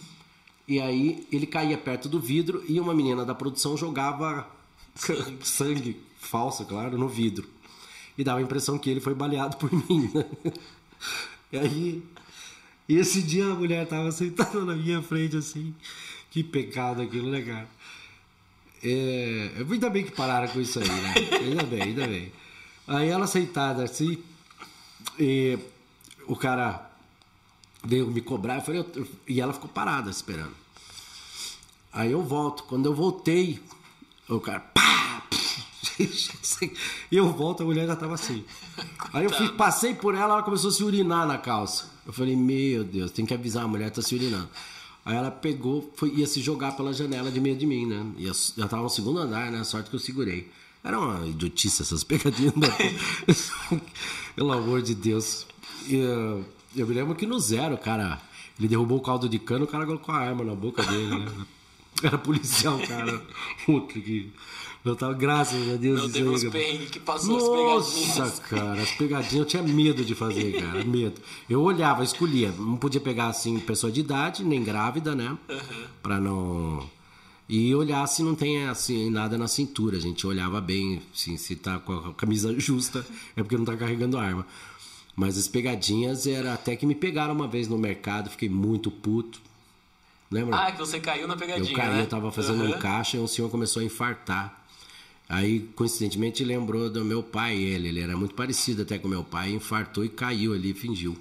[0.67, 4.49] E aí ele caía perto do vidro e uma menina da produção jogava
[4.95, 7.49] sangue, sangue falso, claro, no vidro.
[8.17, 10.11] E dava a impressão que ele foi baleado por mim.
[10.13, 10.25] Né?
[11.53, 12.03] E aí
[12.89, 15.75] esse dia a mulher tava sentada na minha frente assim.
[16.31, 17.69] Que pecado aquilo, né, cara?
[18.83, 21.15] É, ainda bem que pararam com isso aí, né?
[21.41, 22.33] Ainda bem, ainda bem.
[22.87, 24.19] Aí ela sentada assim,
[25.19, 25.59] e
[26.27, 26.89] o cara
[27.83, 30.55] veio me cobrar, eu falei, eu, e ela ficou parada esperando.
[31.93, 32.65] Aí eu volto.
[32.65, 33.61] Quando eu voltei,
[34.29, 34.86] o cara, pá!
[37.11, 38.45] e eu volto, a mulher já tava assim.
[39.13, 41.91] Aí eu fui, passei por ela, ela começou a se urinar na calça.
[42.07, 44.49] Eu falei, meu Deus, tem que avisar, a mulher tá se urinando.
[45.05, 48.05] Aí ela pegou, foi, ia se jogar pela janela de meio de mim, né?
[48.19, 49.63] Ia, já tava no segundo andar, né?
[49.63, 50.51] Sorte que eu segurei.
[50.83, 52.55] Era uma idiotice essas pegadinhas.
[52.55, 52.69] Né?
[54.35, 55.47] Pelo amor de Deus.
[55.89, 56.45] E, uh,
[56.77, 58.21] eu me lembro que no zero, cara,
[58.59, 61.47] ele derrubou o caldo de cano, o cara colocou a arma na boca dele, né?
[62.03, 63.23] Era policial, cara.
[63.65, 64.33] Puta que.
[64.87, 66.01] Eu tava, graças a Deus.
[66.01, 68.39] Não teve uns perrengues que passou Nossa, as pegadinhas.
[68.39, 71.21] Cara, as pegadinhas eu tinha medo de fazer, cara, medo.
[71.51, 75.37] Eu olhava, escolhia, não podia pegar assim pessoa de idade, nem grávida, né?
[75.49, 75.85] Uhum.
[76.01, 76.89] Pra não.
[77.49, 79.97] E olhar se não tem assim nada na cintura.
[79.97, 83.05] A gente olhava bem, assim, se tá com a camisa justa,
[83.37, 84.47] é porque não tá carregando arma.
[85.17, 89.41] Mas as pegadinhas era até que me pegaram uma vez no mercado, fiquei muito puto.
[90.31, 90.57] Lembra?
[90.57, 91.71] Ah, que você caiu na pegadinha.
[91.71, 92.03] Eu caí, né?
[92.03, 92.71] eu tava fazendo uhum.
[92.71, 94.66] um caixa e um senhor começou a infartar.
[95.29, 99.51] Aí, coincidentemente, lembrou do meu pai, ele, ele era muito parecido até com meu pai,
[99.51, 101.17] infartou e caiu ali, fingiu.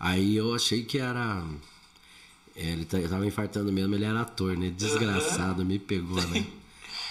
[0.00, 1.44] Aí eu achei que era.
[2.54, 4.70] É, ele tava infartando mesmo, ele era ator, né?
[4.70, 6.46] Desgraçado, me pegou, né?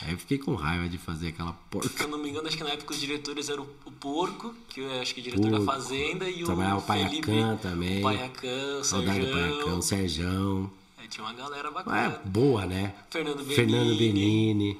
[0.02, 1.90] Aí eu fiquei com raiva de fazer aquela porca.
[1.90, 4.82] Se eu não me engano, acho que na época os diretores eram o Porco, que
[4.82, 5.66] eu acho que é diretor Porco.
[5.66, 6.46] da Fazenda, e o.
[6.46, 8.00] Trabalhava o Paiacan também.
[8.00, 10.72] O Paiacan, o Saudade do Paiacan, o Serjão.
[11.04, 12.22] É, tinha uma galera bacana.
[12.24, 12.94] É, boa, né?
[13.10, 13.56] Fernando Benini.
[13.56, 14.78] Fernando Benini.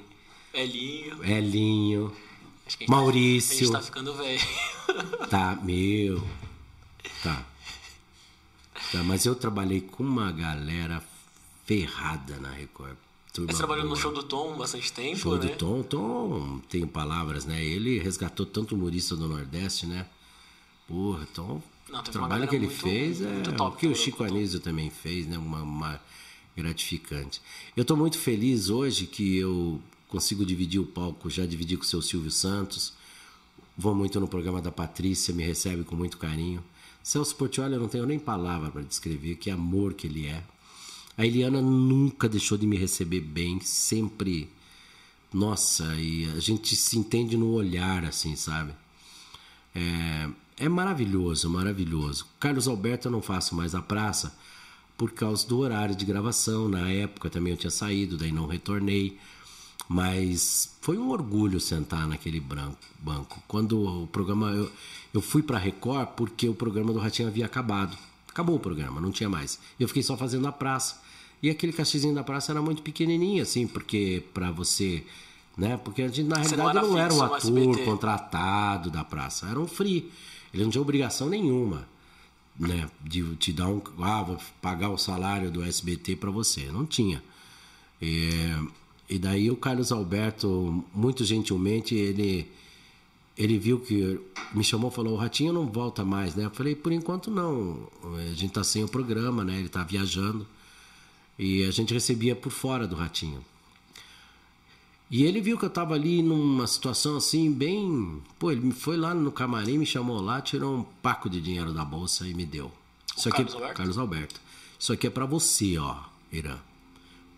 [0.56, 1.22] Elinho.
[1.22, 2.16] Elinho.
[2.88, 3.54] Maurício.
[3.54, 4.40] A gente tá ficando velho.
[5.28, 6.26] Tá, meu.
[7.22, 7.44] Tá.
[8.92, 9.02] tá.
[9.04, 11.02] Mas eu trabalhei com uma galera
[11.66, 12.96] ferrada na Record.
[13.32, 13.94] Turma Você trabalhou boa.
[13.94, 15.48] no show do Tom bastante tempo, show né?
[15.48, 17.62] do Tom, Tom tem palavras, né?
[17.62, 20.06] Ele resgatou tanto humorista do Nordeste, né?
[20.88, 24.60] Porra, Tom, Não, o trabalho que ele muito, fez é o que o Chico Anísio
[24.60, 25.36] também fez, né?
[25.36, 26.00] Uma, uma
[26.56, 27.42] gratificante.
[27.76, 31.86] Eu estou muito feliz hoje que eu consigo dividir o palco, já dividi com o
[31.86, 32.92] seu Silvio Santos,
[33.76, 36.62] vou muito no programa da Patrícia, me recebe com muito carinho.
[37.02, 40.42] Celso Portioli, eu não tenho nem palavra para descrever que amor que ele é.
[41.16, 44.50] A Eliana nunca deixou de me receber bem, sempre.
[45.32, 48.72] Nossa, e a gente se entende no olhar, assim, sabe?
[49.74, 50.28] É,
[50.58, 52.26] é maravilhoso, maravilhoso.
[52.40, 54.36] Carlos Alberto eu não faço mais a praça
[54.96, 56.68] por causa do horário de gravação.
[56.68, 59.18] Na época também eu tinha saído, daí não retornei.
[59.88, 63.42] Mas foi um orgulho sentar naquele banco.
[63.46, 64.50] Quando o programa.
[64.50, 64.70] Eu,
[65.14, 67.96] eu fui para Record porque o programa do Ratinho havia acabado.
[68.28, 69.58] Acabou o programa, não tinha mais.
[69.78, 71.00] Eu fiquei só fazendo a praça.
[71.42, 75.04] E aquele cachezinho da praça era muito pequenininho, assim, porque para você.
[75.56, 75.76] Né?
[75.76, 79.46] Porque a gente, na você realidade, não era, não era um ator contratado da praça,
[79.46, 80.10] era um free.
[80.52, 81.86] Ele não tinha obrigação nenhuma
[82.58, 83.80] né, de te dar um.
[84.00, 86.66] Ah, vou pagar o salário do SBT para você.
[86.66, 87.22] Não tinha.
[88.00, 88.30] E,
[89.08, 92.50] e daí o Carlos Alberto, muito gentilmente, ele
[93.36, 94.18] ele viu que
[94.54, 96.46] me chamou falou o ratinho não volta mais né?
[96.46, 97.86] Eu falei por enquanto não.
[98.30, 99.58] A gente tá sem o programa né?
[99.58, 100.46] Ele tá viajando.
[101.38, 103.44] E a gente recebia por fora do ratinho.
[105.10, 109.14] E ele viu que eu tava ali numa situação assim bem pô ele foi lá
[109.14, 112.72] no camarim me chamou lá tirou um paco de dinheiro da bolsa e me deu.
[113.16, 113.76] Isso aqui Carlos Alberto?
[113.76, 114.40] Carlos Alberto.
[114.78, 115.96] Isso aqui é para você ó
[116.32, 116.58] Irã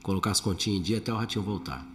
[0.09, 1.87] colocar as continhas em dia até o ratinho voltar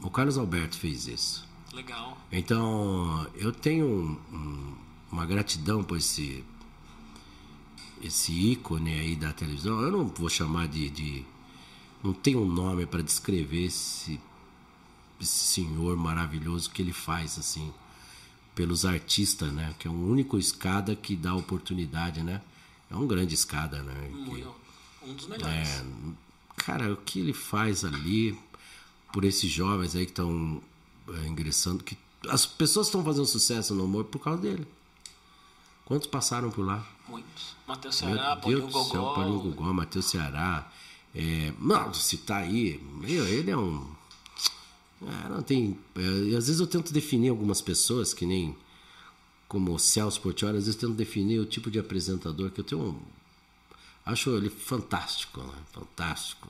[0.00, 2.16] o Carlos Alberto fez isso Legal.
[2.32, 4.74] Então, eu tenho um, um,
[5.12, 6.44] uma gratidão por esse
[8.02, 9.80] esse ícone aí da televisão.
[9.80, 11.24] Eu não vou chamar de, de
[12.02, 14.20] não tenho um nome para descrever esse,
[15.20, 17.72] esse senhor maravilhoso que ele faz assim
[18.54, 19.74] pelos artistas, né?
[19.78, 22.40] Que é um único escada que dá oportunidade, né?
[22.90, 24.10] É um grande escada, né?
[25.08, 25.68] Um dos melhores.
[25.68, 25.84] É,
[26.56, 28.38] cara, o que ele faz ali
[29.12, 30.62] por esses jovens aí que estão
[31.08, 31.96] é, ingressando, que
[32.28, 34.66] as pessoas estão fazendo sucesso no humor por causa dele.
[35.84, 36.86] Quantos passaram por lá?
[37.08, 37.56] Muitos.
[37.66, 38.90] Matheus Ceará, Paulinho Gogó.
[38.90, 40.70] Céu, Paulinho Matheus Ceará.
[41.14, 43.90] É, não, se tá aí, meu, ele é um.
[45.02, 45.78] É, não tem.
[45.96, 48.54] É, às vezes eu tento definir algumas pessoas, que nem
[49.48, 52.64] como o Celso Portioli, às vezes eu tento definir o tipo de apresentador que eu
[52.64, 52.82] tenho.
[52.82, 53.00] Um,
[54.12, 55.54] acho ele fantástico, né?
[55.72, 56.48] fantástico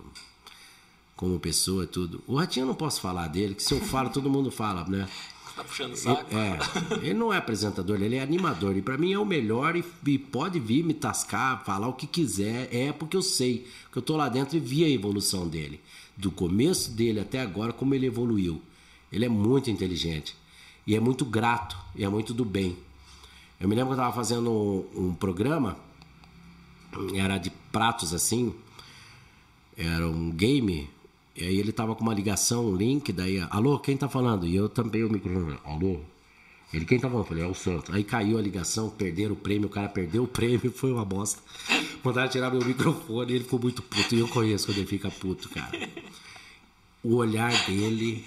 [1.18, 2.22] como pessoa, tudo.
[2.28, 5.08] O Ratinho eu não posso falar dele, que se eu falo, todo mundo fala, né?
[5.56, 6.24] Tá puxando o saco.
[6.30, 6.58] Ele, é,
[7.08, 8.76] ele não é apresentador, ele é animador.
[8.76, 12.06] E para mim é o melhor e, e, pode vir me tascar, falar o que
[12.06, 12.72] quiser.
[12.72, 15.80] É porque eu sei que eu tô lá dentro e vi a evolução dele.
[16.16, 18.62] Do começo dele até agora, como ele evoluiu.
[19.10, 20.36] Ele é muito inteligente.
[20.86, 21.76] E é muito grato.
[21.96, 22.78] E é muito do bem.
[23.58, 25.76] Eu me lembro que eu tava fazendo um, um programa,
[27.14, 28.54] era de pratos assim,
[29.76, 30.88] era um game
[31.38, 34.44] e aí ele tava com uma ligação, um link, daí, alô, quem tá falando?
[34.44, 36.00] E eu tampei o microfone, alô?
[36.74, 37.24] Ele, quem tá falando?
[37.24, 37.94] Eu falei, é o Santos.
[37.94, 41.40] Aí caiu a ligação, perderam o prêmio, o cara perdeu o prêmio, foi uma bosta.
[42.02, 44.16] Mandaram tirar meu microfone ele ficou muito puto.
[44.16, 45.88] E eu conheço quando ele fica puto, cara.
[47.04, 48.24] O olhar dele.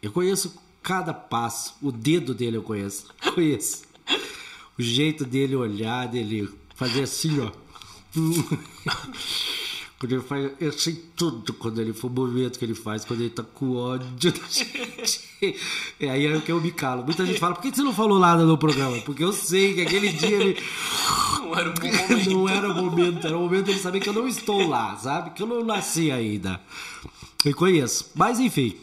[0.00, 1.74] Eu conheço cada passo.
[1.82, 3.08] O dedo dele eu conheço.
[3.34, 3.82] Conheço.
[4.78, 7.50] O jeito dele olhar, dele fazer assim, ó.
[10.00, 10.50] Quando ele faz.
[10.58, 13.76] Eu sei tudo quando ele foi o movimento que ele faz, quando ele tá com
[13.76, 15.28] ódio da gente.
[16.00, 17.04] É aí é que eu me calo.
[17.04, 18.98] Muita gente fala, por que você não falou nada no programa?
[19.02, 20.56] Porque eu sei que aquele dia ele.
[21.50, 22.30] Não era o momento.
[22.30, 24.96] não era o momento, era o momento de ele saber que eu não estou lá,
[24.96, 25.30] sabe?
[25.30, 26.60] Que eu não nasci ainda.
[27.44, 28.12] Eu conheço.
[28.14, 28.76] Mas enfim.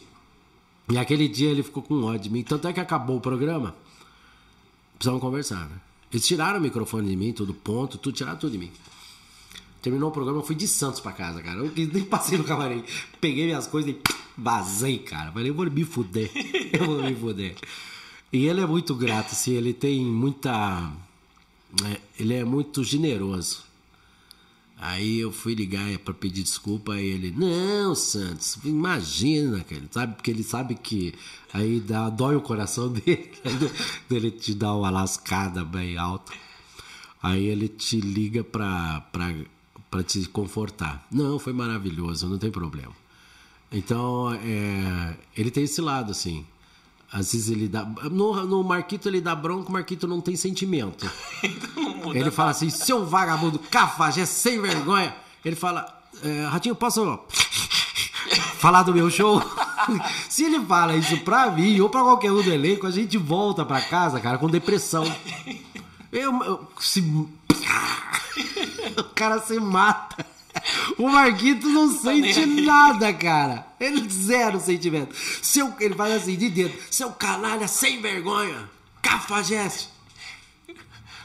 [0.90, 2.42] E aquele dia ele ficou com ódio de mim.
[2.42, 3.74] Tanto é que acabou o programa.
[4.98, 5.80] Precisamos conversar, né?
[6.12, 8.70] Eles tiraram o microfone de mim, tudo ponto, tudo, tiraram tudo de mim.
[9.80, 11.58] Terminou o programa, eu fui de Santos pra casa, cara.
[11.58, 12.82] Eu nem passei no camarim.
[13.20, 13.98] Peguei minhas coisas e
[14.36, 15.30] vazei, cara.
[15.30, 16.30] Falei, eu vou me fuder.
[16.72, 17.54] Eu vou me fuder.
[18.32, 20.92] E ele é muito grato, assim, ele tem muita.
[21.84, 23.62] É, ele é muito generoso.
[24.80, 27.32] Aí eu fui ligar para pedir desculpa a ele.
[27.32, 29.82] Não, Santos, imagina, cara.
[29.90, 31.14] Sabe, porque ele sabe que
[31.52, 33.30] aí dá, dói o coração dele,
[34.08, 36.32] dele te dar uma lascada bem alta.
[37.20, 39.34] Aí ele te liga pra, pra
[39.90, 41.06] para te confortar.
[41.10, 42.92] Não, foi maravilhoso, não tem problema.
[43.70, 46.44] Então, é, ele tem esse lado, assim.
[47.10, 47.84] Às vezes ele dá.
[48.10, 51.10] No, no Marquito ele dá bronca, o Marquito não tem sentimento.
[51.42, 55.14] então ele fala assim: seu vagabundo, cafajé, sem vergonha.
[55.42, 55.86] Ele fala:
[56.22, 57.20] é, Ratinho, posso
[58.60, 59.42] falar do meu show?
[60.28, 63.64] Se ele fala isso pra mim ou pra qualquer um do elenco, a gente volta
[63.64, 65.04] pra casa, cara, com depressão.
[66.12, 67.00] Eu, eu se...
[68.98, 70.26] o cara se mata.
[70.98, 73.66] O Marquito não tá sente nada, cara.
[73.78, 75.14] Ele zero sentimento.
[75.42, 76.78] Seu, ele faz assim de dentro.
[76.90, 78.68] Seu canalha sem vergonha.
[79.00, 79.88] Cafajeste.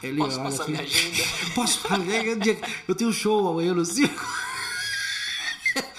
[0.02, 1.24] Ele Posso olha passar assim, minha agenda?
[1.56, 2.60] Posso fazer?
[2.88, 4.26] Eu tenho show amanhã no circo.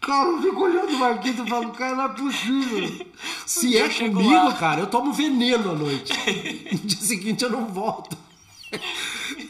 [0.00, 3.06] Cara, eu fico olhando o Marquito e falo, cara, não é possível.
[3.46, 4.52] Se é comigo, lá.
[4.52, 6.12] cara, eu tomo veneno à noite.
[6.72, 8.14] No dia seguinte eu não volto.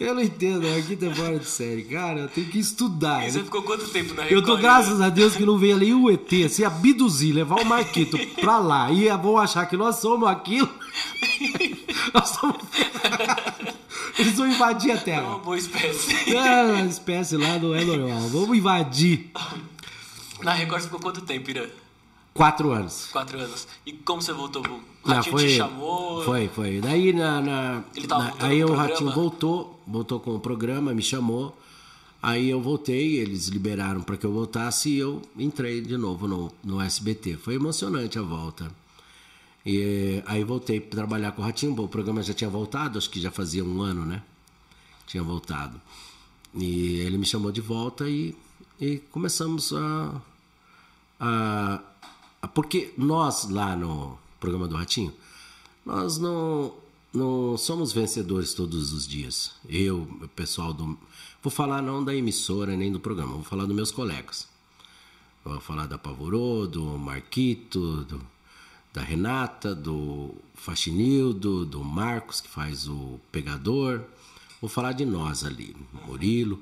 [0.01, 1.85] Eu não entendo, aqui tá fora de série.
[1.85, 3.27] Cara, eu tenho que estudar.
[3.27, 4.33] E você ficou quanto tempo na Record?
[4.33, 7.64] Eu tô, graças a Deus, que não veio ali o ET, se abduzir, levar o
[7.64, 10.68] Marquito pra lá e vão achar que nós somos aquilo.
[12.12, 12.57] nós somos.
[14.18, 15.22] Eles vão invadir a Terra.
[15.22, 16.35] É uma boa espécie.
[16.35, 18.29] É, a espécie lá não é normal.
[18.29, 19.31] Vamos invadir.
[20.43, 21.66] Na Record ficou quanto tempo, Irã?
[22.33, 23.09] Quatro anos.
[23.12, 23.66] Quatro anos.
[23.87, 24.62] E como você voltou?
[25.05, 26.24] O Ratinho foi, te chamou?
[26.24, 26.80] Foi, foi.
[26.80, 31.57] Daí na, na, na aí o Ratinho voltou, voltou com o programa, me chamou.
[32.22, 36.50] Aí eu voltei, eles liberaram para que eu voltasse e eu entrei de novo no,
[36.64, 37.36] no SBT.
[37.36, 38.70] Foi emocionante a volta.
[39.66, 41.78] E aí voltei para trabalhar com o Ratinho.
[41.78, 44.22] O programa já tinha voltado, acho que já fazia um ano, né?
[45.07, 45.78] Tinha voltado.
[46.55, 48.34] E ele me chamou de volta e,
[48.80, 50.22] e começamos a,
[51.20, 55.12] a porque nós lá no programa do Ratinho,
[55.86, 56.74] nós não,
[57.12, 59.53] não somos vencedores todos os dias.
[59.66, 60.99] Eu, o pessoal do.
[61.42, 64.47] Vou falar não da emissora nem do programa, vou falar dos meus colegas.
[65.42, 68.20] Vou falar da Pavorô, do Marquito, do,
[68.92, 74.03] da Renata, do Faxinildo, do Marcos, que faz o Pegador.
[74.61, 75.76] Vou falar de nós ali,
[76.07, 76.61] Murilo.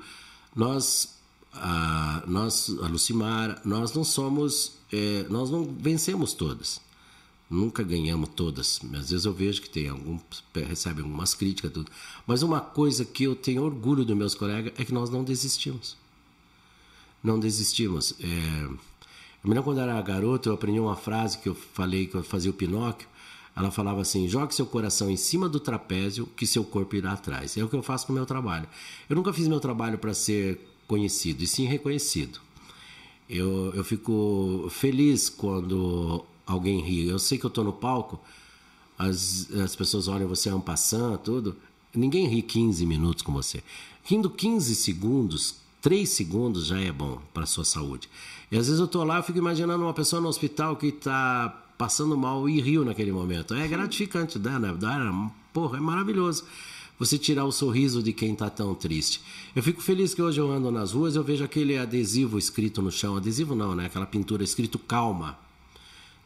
[0.55, 1.17] Nós,
[1.53, 6.81] a, nós, a Lucimara, nós não somos é, nós não vencemos todas.
[7.53, 8.81] Nunca ganhamos todas.
[8.95, 10.19] Às vezes eu vejo que tem algum
[10.55, 11.93] recebe algumas críticas tudo.
[12.27, 15.95] Mas uma coisa que eu tenho orgulho dos meus colegas é que nós não desistimos.
[17.23, 18.15] Não desistimos.
[18.19, 18.71] É, eu
[19.45, 22.51] me lembro quando era garoto, eu aprendi uma frase que eu falei que eu fazia
[22.51, 23.07] o Pinóquio.
[23.55, 27.59] Ela falava assim: jogue seu coração em cima do trapézio, que seu corpo irá atrás.
[27.59, 28.67] É o que eu faço com o meu trabalho.
[29.11, 32.41] Eu nunca fiz meu trabalho para ser conhecido, e sim reconhecido.
[33.29, 37.09] Eu, eu fico feliz quando alguém ri.
[37.09, 38.21] Eu sei que eu estou no palco,
[38.99, 41.57] as, as pessoas olham você é um passando, tudo.
[41.95, 43.63] Ninguém ri 15 minutos com você.
[44.05, 48.09] Rindo 15 segundos, 3 segundos já é bom para a sua saúde.
[48.51, 51.49] E às vezes eu estou lá e fico imaginando uma pessoa no hospital que está
[51.77, 53.55] passando mal e riu naquele momento.
[53.55, 54.53] É gratificante, né?
[55.53, 56.45] Porra, é maravilhoso
[56.99, 59.21] você tirar o sorriso de quem está tão triste.
[59.57, 62.93] Eu fico feliz que hoje eu ando nas ruas eu vejo aquele adesivo escrito no
[62.93, 63.87] chão, adesivo não, né?
[63.87, 65.37] Aquela pintura escrito calma,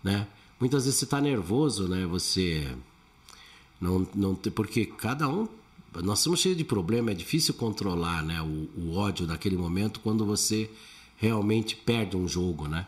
[0.02, 0.26] né?
[0.58, 2.06] Muitas vezes você está nervoso, né?
[2.06, 2.66] Você
[3.80, 5.48] não não porque cada um
[6.02, 8.40] nós somos cheios de problema, é difícil controlar, né?
[8.42, 10.70] O, o ódio naquele momento quando você
[11.16, 12.86] realmente perde um jogo, né?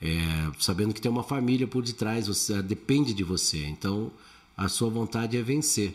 [0.00, 3.66] É, sabendo que tem uma família por detrás, você depende de você.
[3.66, 4.10] Então,
[4.56, 5.94] a sua vontade é vencer.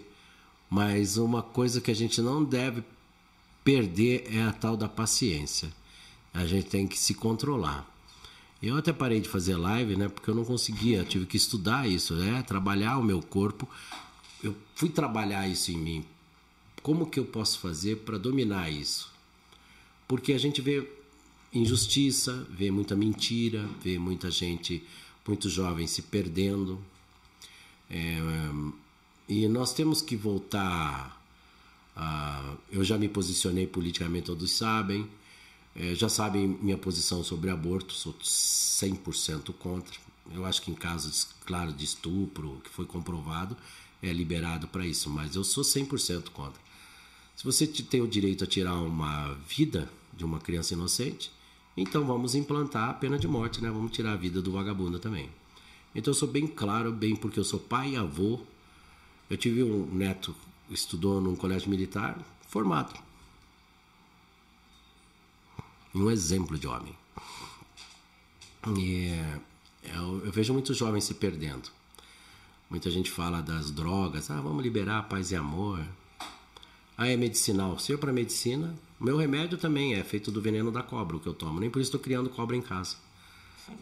[0.69, 2.83] Mas uma coisa que a gente não deve
[3.63, 5.71] perder é a tal da paciência.
[6.33, 7.89] A gente tem que se controlar.
[8.61, 10.07] Eu até parei de fazer live, né?
[10.07, 12.41] Porque eu não conseguia, eu tive que estudar isso, né?
[12.43, 13.67] Trabalhar o meu corpo.
[14.43, 16.05] Eu fui trabalhar isso em mim.
[16.81, 19.11] Como que eu posso fazer para dominar isso?
[20.07, 20.87] Porque a gente vê
[21.53, 24.83] injustiça, vê muita mentira, vê muita gente,
[25.27, 26.79] muitos jovens se perdendo.
[27.89, 28.17] É,
[29.27, 31.21] e nós temos que voltar.
[31.95, 35.07] A, eu já me posicionei politicamente, todos sabem.
[35.75, 39.93] É, já sabem minha posição sobre aborto, sou 100% contra.
[40.33, 43.57] Eu acho que em casos, claro, de estupro, que foi comprovado,
[44.01, 46.59] é liberado para isso, mas eu sou 100% contra.
[47.35, 51.29] Se você tem o direito a tirar uma vida de uma criança inocente,
[51.75, 53.69] então vamos implantar a pena de morte, né?
[53.69, 55.29] Vamos tirar a vida do vagabundo também.
[55.93, 58.39] Então eu sou bem claro, bem porque eu sou pai e avô,
[59.29, 60.33] eu tive um neto
[60.67, 62.17] que estudou num colégio militar,
[62.47, 62.97] formado.
[65.95, 66.93] Um exemplo de homem.
[68.77, 69.11] E
[69.83, 71.69] eu, eu vejo muitos jovens se perdendo.
[72.69, 75.79] Muita gente fala das drogas, ah, vamos liberar paz e amor.
[76.97, 77.79] Ah, é medicinal.
[77.79, 81.27] Se eu para medicina, meu remédio também é feito do veneno da cobra, o que
[81.27, 81.61] eu tomo.
[81.61, 82.97] Nem por isso estou criando cobra em casa.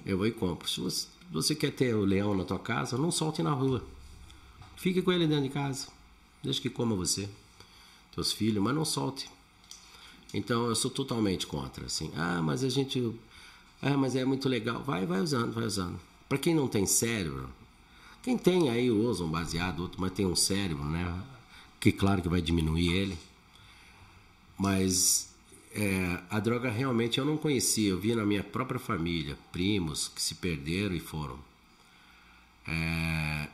[0.06, 0.70] Eu vou e compro.
[0.70, 3.84] Se você, você quer ter o leão na tua casa, não solte na rua.
[4.76, 5.88] Fique com ele dentro de casa.
[6.44, 7.28] Deixa que coma você,
[8.14, 9.30] teus filhos, mas não solte.
[10.34, 12.12] Então eu sou totalmente contra, assim.
[12.16, 13.14] Ah, mas a gente.
[13.82, 14.82] Ah, mas é muito legal.
[14.84, 16.00] Vai, vai usando, vai usando.
[16.28, 17.50] Para quem não tem cérebro,
[18.24, 21.22] quem tem aí usa um baseado, outro, mas tem um cérebro, né?
[21.80, 23.18] Que claro que vai diminuir ele.
[24.58, 25.34] Mas
[25.76, 27.90] é, a droga realmente eu não conhecia.
[27.90, 31.38] Eu vi na minha própria família primos que se perderam e foram.
[32.68, 33.50] É,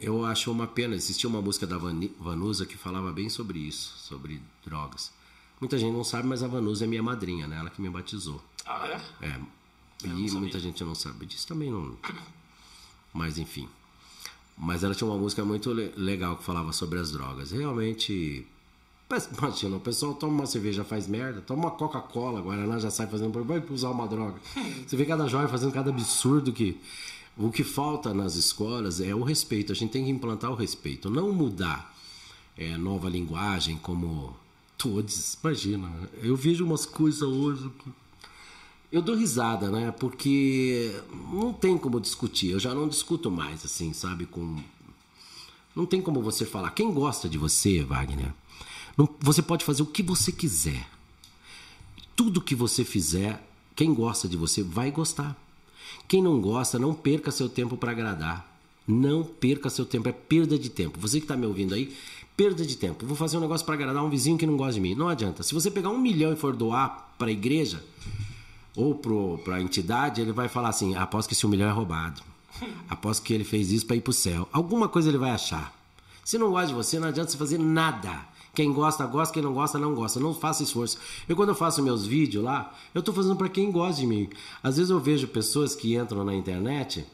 [0.00, 0.94] eu acho uma pena.
[0.94, 5.12] Existia uma música da Vanusa que falava bem sobre isso, sobre drogas.
[5.60, 7.58] Muita gente não sabe, mas a Vanusa é minha madrinha, né?
[7.58, 8.40] Ela que me batizou.
[8.64, 9.26] Ah, é?
[9.26, 9.40] É.
[10.04, 11.96] E muita gente não sabe disso também não.
[13.12, 13.68] Mas enfim.
[14.56, 17.50] Mas ela tinha uma música muito legal que falava sobre as drogas.
[17.50, 18.46] Realmente.
[19.38, 23.42] Imagina, o pessoal toma uma cerveja faz merda, toma uma Coca-Cola, Guaraná já sai fazendo.
[23.42, 24.38] Vai usar uma droga.
[24.86, 26.78] Você vê cada jovem fazendo cada absurdo que.
[27.36, 29.70] O que falta nas escolas é o respeito.
[29.70, 31.94] A gente tem que implantar o respeito, não mudar
[32.56, 34.36] é, nova linguagem como
[34.78, 35.36] todos.
[35.42, 35.90] Imagina,
[36.22, 37.90] eu vejo umas coisas hoje que
[38.90, 39.90] eu dou risada, né?
[39.90, 40.94] Porque
[41.30, 42.50] não tem como discutir.
[42.50, 44.24] Eu já não discuto mais, assim, sabe?
[44.24, 44.62] Com.
[45.76, 46.70] Não tem como você falar.
[46.70, 48.32] Quem gosta de você, Wagner,
[49.20, 50.88] você pode fazer o que você quiser.
[52.16, 55.36] Tudo que você fizer, quem gosta de você vai gostar.
[56.08, 58.48] Quem não gosta, não perca seu tempo para agradar.
[58.86, 60.98] Não perca seu tempo, é perda de tempo.
[60.98, 61.94] Você que está me ouvindo aí,
[62.38, 63.04] perda de tempo.
[63.04, 64.94] Vou fazer um negócio para agradar um vizinho que não gosta de mim.
[64.94, 65.42] Não adianta.
[65.42, 67.84] Se você pegar um milhão e for doar para a igreja,
[68.76, 72.22] ou para a entidade, ele vai falar assim: após que esse milhão é roubado.
[72.88, 74.48] Após que ele fez isso para ir para o céu.
[74.52, 75.74] Alguma coisa ele vai achar.
[76.24, 78.26] Se não gosta de você, não adianta você fazer nada.
[78.54, 79.34] Quem gosta, gosta.
[79.34, 80.20] Quem não gosta, não gosta.
[80.20, 80.96] Não faça esforço.
[81.28, 84.28] Eu, quando eu faço meus vídeos lá, eu estou fazendo para quem gosta de mim.
[84.62, 87.04] Às vezes eu vejo pessoas que entram na internet.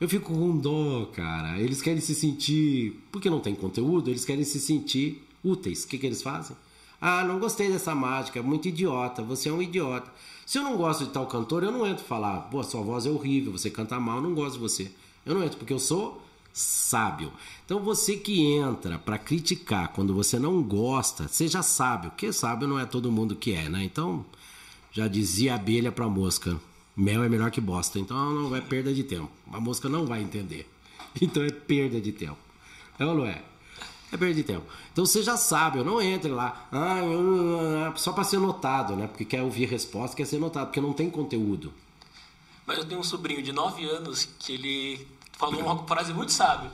[0.00, 1.58] Eu fico com dó, cara.
[1.58, 3.00] Eles querem se sentir.
[3.10, 5.84] Porque não tem conteúdo, eles querem se sentir úteis.
[5.84, 6.56] O que, que eles fazem?
[7.00, 10.12] Ah, não gostei dessa mágica, muito idiota, você é um idiota.
[10.44, 13.10] Se eu não gosto de tal cantor, eu não entro falar, pô, sua voz é
[13.10, 14.90] horrível, você canta mal, eu não gosto de você.
[15.24, 16.20] Eu não entro, porque eu sou
[16.52, 17.32] sábio.
[17.64, 22.80] Então você que entra para criticar quando você não gosta, seja sábio, porque sábio não
[22.80, 23.84] é todo mundo que é, né?
[23.84, 24.24] Então,
[24.90, 26.58] já dizia abelha para mosca,
[26.98, 29.30] mel é melhor que bosta, então não é perda de tempo.
[29.52, 30.68] A mosca não vai entender.
[31.20, 32.36] Então é perda de tempo.
[32.98, 33.42] É ou não é?
[34.12, 34.64] é perda de tempo.
[34.92, 39.06] Então você já sabe, eu não entre lá ah, só para ser notado, né?
[39.06, 41.72] Porque quer ouvir resposta, quer ser notado, porque não tem conteúdo.
[42.66, 46.70] Mas eu tenho um sobrinho de 9 anos que ele falou uma frase muito sábia.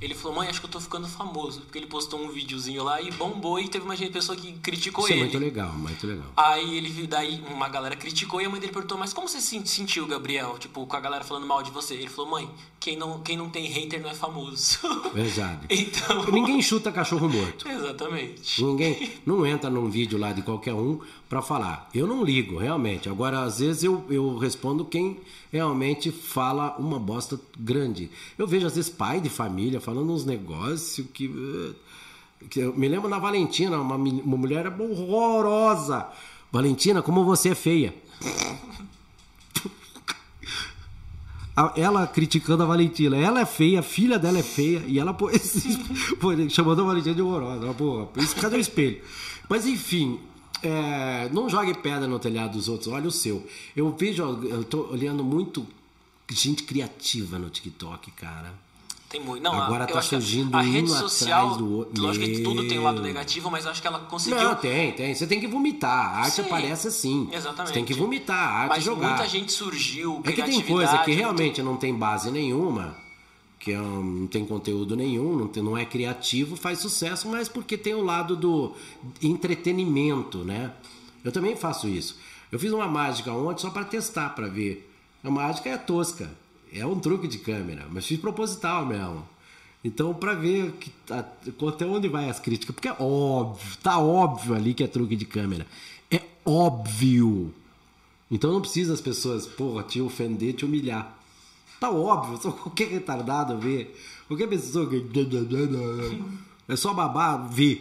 [0.00, 1.60] Ele falou, mãe, acho que eu tô ficando famoso.
[1.60, 5.12] Porque ele postou um videozinho lá e bombou e teve uma pessoa que criticou Isso
[5.12, 5.20] ele.
[5.20, 6.26] é muito legal, muito legal.
[6.36, 9.60] Aí ele daí uma galera criticou e a mãe dele perguntou, mas como você se
[9.66, 10.56] sentiu, Gabriel?
[10.58, 11.94] Tipo, com a galera falando mal de você.
[11.94, 14.78] Ele falou, mãe, quem não, quem não tem hater não é famoso.
[15.12, 15.66] Verdade.
[15.68, 16.24] então...
[16.30, 17.68] Ninguém chuta cachorro morto.
[17.68, 18.64] Exatamente.
[18.64, 21.88] Ninguém não entra num vídeo lá de qualquer um para falar.
[21.94, 23.08] Eu não ligo, realmente.
[23.08, 25.20] Agora, às vezes eu, eu respondo quem
[25.52, 28.10] realmente fala uma bosta grande.
[28.36, 31.26] Eu vejo, às vezes, pai de família falando uns negócios que.
[31.26, 31.74] Eh,
[32.48, 36.08] que eu me lembro na Valentina, uma, uma mulher horrorosa.
[36.50, 37.94] Valentina, como você é feia.
[41.76, 43.16] ela criticando a Valentina.
[43.16, 45.30] Ela é feia, a filha dela é feia, e ela pô,
[46.50, 47.72] chamando a Valentina de horrorosa.
[47.74, 49.00] Porra, isso cadê o espelho?
[49.48, 50.18] Mas enfim,
[50.62, 53.46] é, não jogue pedra no telhado dos outros, olha o seu.
[53.74, 55.66] Eu vejo, eu tô olhando muito
[56.30, 58.52] gente criativa no TikTok, cara.
[59.10, 59.42] Tem muito.
[59.42, 62.00] Não, Agora tá surgindo a, a rede um social, do outro.
[62.00, 64.40] Lógico que tudo tem um lado negativo, mas eu acho que ela conseguiu.
[64.40, 65.12] Não, tem, tem.
[65.12, 66.14] Você tem que vomitar.
[66.14, 67.28] A arte Sim, aparece assim.
[67.32, 67.68] Exatamente.
[67.68, 69.08] Você tem que vomitar, a arte mas jogar.
[69.08, 72.96] muita gente surgiu, É que tem coisa que realmente não tem base nenhuma,
[73.60, 77.76] que um- não tem conteúdo nenhum, não, tem- não é criativo, faz sucesso, mas porque
[77.76, 78.72] tem o lado do
[79.22, 80.72] entretenimento, né?
[81.22, 82.16] Eu também faço isso.
[82.50, 84.90] Eu fiz uma mágica ontem só para testar, para ver.
[85.22, 86.30] A mágica é tosca,
[86.72, 89.28] é um truque de câmera, mas fiz proposital mesmo.
[89.84, 91.26] Então, para ver que tá-
[91.68, 95.24] até onde vai as críticas, porque é óbvio, tá óbvio ali que é truque de
[95.26, 95.66] câmera.
[96.10, 97.52] É óbvio.
[98.30, 101.18] Então não precisa as pessoas, porra, te ofender, te humilhar.
[101.80, 103.88] Tá óbvio, só qualquer retardado vê.
[104.28, 105.02] Qualquer pessoa que.
[106.68, 107.80] É só babar, vê.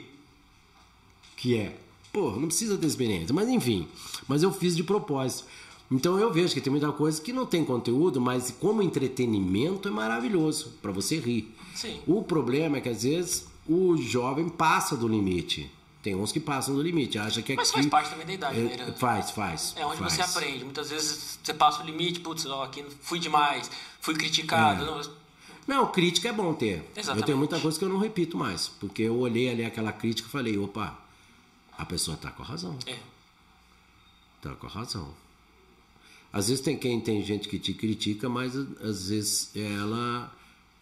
[1.36, 1.78] Que é.
[2.12, 3.36] Pô, não precisa ter experiência.
[3.36, 3.88] Mas enfim.
[4.28, 5.46] Mas eu fiz de propósito.
[5.92, 9.92] Então eu vejo que tem muita coisa que não tem conteúdo, mas como entretenimento é
[9.92, 11.54] maravilhoso para você rir.
[11.76, 12.00] Sim.
[12.08, 15.70] O problema é que às vezes o jovem passa do limite.
[16.02, 17.58] Tem uns que passam do limite, acha que aqui...
[17.62, 18.74] Mas faz parte também da idade, É, né?
[18.74, 18.94] Irã?
[18.94, 19.74] Faz, faz.
[19.76, 20.14] É onde faz.
[20.14, 20.64] você aprende.
[20.64, 23.70] Muitas vezes você passa o limite, putz, ó, aqui fui demais,
[24.00, 24.84] fui criticado.
[24.84, 24.88] É.
[24.88, 25.02] Não,
[25.68, 26.90] Não, crítica é bom ter.
[26.96, 27.22] Exatamente.
[27.22, 28.70] Eu tenho muita coisa que eu não repito mais.
[28.70, 30.98] Porque eu olhei ali aquela crítica e falei, opa,
[31.78, 32.78] a pessoa está com a razão.
[32.86, 32.98] É.
[34.42, 35.14] Tá com a razão.
[36.32, 40.32] Às vezes tem quem tem gente que te critica, mas às vezes ela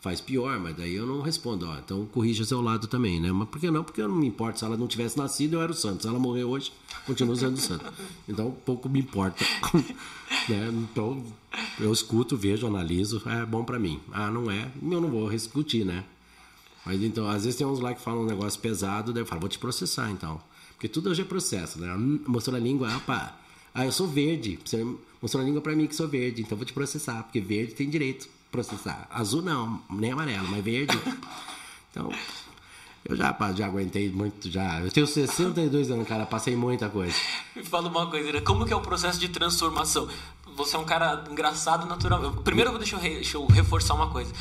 [0.08, 3.30] faz pior, mas daí eu não respondo, ó, então corrija seu lado também, né?
[3.30, 3.84] Mas por que não?
[3.84, 6.04] Porque eu não me importa, se ela não tivesse nascido, eu era o santo.
[6.04, 6.72] Se ela morrer hoje,
[7.06, 7.86] continuo sendo o santo.
[8.28, 9.44] Então pouco me importa.
[10.48, 10.70] né?
[10.72, 11.22] Então
[11.78, 14.00] eu escuto, vejo, analiso, é bom para mim.
[14.14, 16.06] Ah, não é, eu não vou discutir, né?
[16.86, 19.42] Mas então, às vezes tem uns lá que falam um negócio pesado, daí eu falo,
[19.42, 20.40] vou te processar então.
[20.76, 21.94] Porque tudo hoje é processo, né?
[22.26, 23.38] Mostrou a língua, pá.
[23.74, 24.58] Ah, eu sou verde.
[24.64, 24.86] Você
[25.22, 27.90] mostrou a língua pra mim que sou verde, então vou te processar, porque verde tem
[27.90, 29.08] direito processar.
[29.10, 31.00] Azul não, nem amarelo, mas verde.
[31.92, 32.12] Então,
[33.06, 34.82] eu já, já aguentei muito, já.
[34.82, 37.16] Eu tenho 62 anos, cara, passei muita coisa.
[37.56, 40.08] Me fala uma coisa, como que é o processo de transformação?
[40.56, 42.42] Você é um cara engraçado naturalmente.
[42.42, 44.34] Primeiro, deixa eu, re, deixa eu reforçar uma coisa.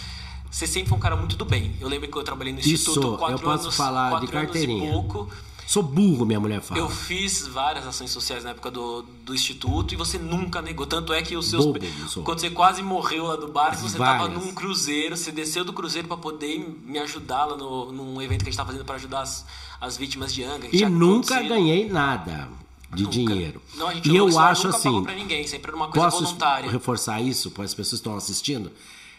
[0.50, 1.76] Você sempre foi um cara muito do bem.
[1.80, 4.32] Eu lembro que eu trabalhei no Isso, Instituto quatro eu posso anos, falar quatro de
[4.32, 4.90] carteirinha.
[4.90, 5.30] Anos e pouco.
[5.66, 6.80] Sou burro, minha mulher fala.
[6.80, 10.86] Eu fiz várias ações sociais na época do, do instituto e você nunca negou.
[10.86, 11.64] Tanto é que os seus.
[11.64, 11.80] Bobo,
[12.22, 14.44] quando você quase morreu lá do barco, você estava Várias.
[14.44, 18.48] num cruzeiro, você desceu do cruzeiro para poder me ajudar lá no, num evento que
[18.48, 19.44] a gente estava fazendo para ajudar as,
[19.80, 20.68] as vítimas de Anga.
[20.72, 21.48] E nunca acontecido.
[21.48, 22.48] ganhei nada
[22.94, 23.12] de Nunca.
[23.12, 23.60] dinheiro.
[23.74, 25.02] Não, a gente e eu acho assim.
[25.02, 26.70] pra ninguém, sempre era uma coisa posso voluntária.
[26.70, 28.70] reforçar isso para as pessoas que estão assistindo?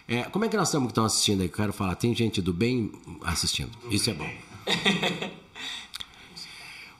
[0.07, 1.47] É, como é que nós estamos que estão assistindo aí?
[1.47, 1.93] Eu quero falar.
[1.95, 2.89] Tem gente do bem
[3.23, 3.71] assistindo.
[3.91, 4.29] Isso é bom.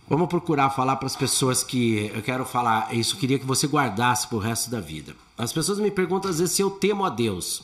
[0.09, 2.95] Vamos procurar falar para as pessoas que eu quero falar.
[2.95, 5.13] Isso queria que você guardasse pro resto da vida.
[5.37, 7.63] As pessoas me perguntam às vezes se eu temo a Deus.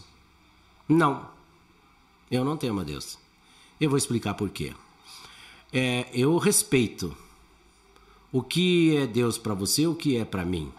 [0.87, 1.25] Não.
[2.29, 3.17] Eu não temo a Deus.
[3.79, 4.73] Eu vou explicar por quê.
[5.71, 7.15] É, eu respeito
[8.29, 10.69] o que é Deus para você, o que é para mim.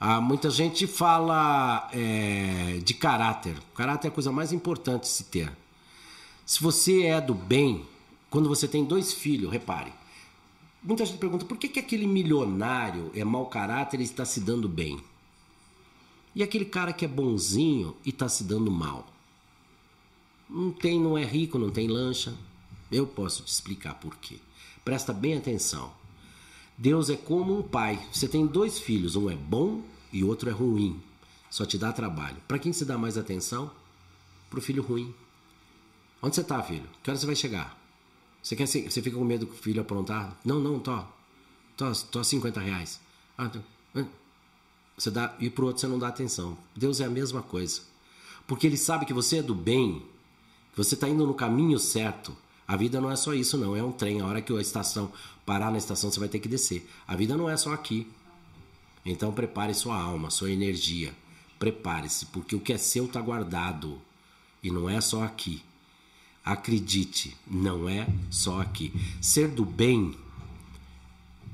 [0.00, 3.56] Ah, muita gente fala é, de caráter.
[3.76, 5.56] Caráter é a coisa mais importante se ter.
[6.44, 7.86] Se você é do bem,
[8.28, 10.01] quando você tem dois filhos, repare.
[10.82, 14.68] Muita gente pergunta por que, que aquele milionário é mau caráter e está se dando
[14.68, 15.00] bem?
[16.34, 19.06] E aquele cara que é bonzinho e está se dando mal?
[20.50, 22.34] Não tem, não é rico, não tem lancha.
[22.90, 24.38] Eu posso te explicar por quê.
[24.84, 25.92] Presta bem atenção.
[26.76, 28.04] Deus é como um pai.
[28.12, 31.00] Você tem dois filhos, um é bom e outro é ruim.
[31.48, 32.36] Só te dá trabalho.
[32.48, 33.70] Para quem se dá mais atenção?
[34.50, 35.14] Para o filho ruim.
[36.20, 36.88] Onde você está, filho?
[37.02, 37.81] Que hora você vai chegar?
[38.42, 40.36] Você, quer, você fica com medo que o filho aprontar?
[40.44, 40.98] Não, não, tô.
[41.76, 43.00] Tô, tô 50 reais.
[43.38, 43.60] Ah, tô.
[44.96, 46.56] Você dá, e pro outro você não dá atenção.
[46.76, 47.80] Deus é a mesma coisa.
[48.46, 50.02] Porque ele sabe que você é do bem,
[50.72, 52.36] que você está indo no caminho certo.
[52.66, 53.74] A vida não é só isso, não.
[53.74, 54.20] É um trem.
[54.20, 55.12] A hora que a estação
[55.44, 56.88] parar na estação, você vai ter que descer.
[57.06, 58.06] A vida não é só aqui.
[59.04, 61.14] Então prepare sua alma, sua energia.
[61.58, 64.00] Prepare-se, porque o que é seu está guardado.
[64.62, 65.62] E não é só aqui.
[66.44, 68.92] Acredite, não é só aqui.
[69.20, 70.14] Ser do bem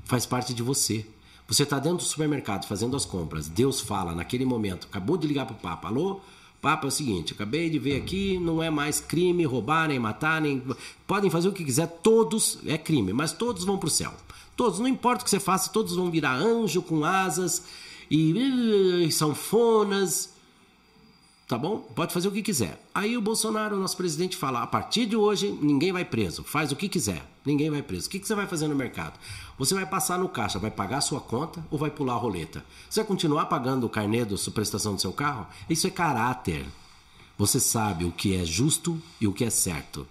[0.03, 1.05] faz parte de você.
[1.47, 3.47] Você está dentro do supermercado fazendo as compras.
[3.47, 5.87] Deus fala naquele momento, acabou de ligar para o Papa.
[5.87, 6.21] Alô?
[6.61, 10.41] Papa é o seguinte, acabei de ver aqui, não é mais crime roubar, nem matar,
[10.41, 10.61] nem.
[11.07, 14.11] Podem fazer o que quiser, todos é crime, mas todos vão para o céu.
[14.57, 17.63] Todos, não importa o que você faça, todos vão virar anjo com asas
[18.11, 20.33] e, e sanfonas.
[21.49, 21.79] Tá bom?
[21.79, 22.79] Pode fazer o que quiser.
[22.93, 26.43] Aí o Bolsonaro, nosso presidente, fala: a partir de hoje ninguém vai preso.
[26.43, 27.25] Faz o que quiser.
[27.43, 28.05] Ninguém vai preso.
[28.05, 29.19] O que que você vai fazer no mercado?
[29.57, 32.63] Você vai passar no caixa, vai pagar a sua conta ou vai pular a roleta?
[32.87, 35.47] Você vai continuar pagando o carnê da sua prestação do seu carro?
[35.67, 36.67] Isso é caráter.
[37.35, 40.07] Você sabe o que é justo e o que é certo.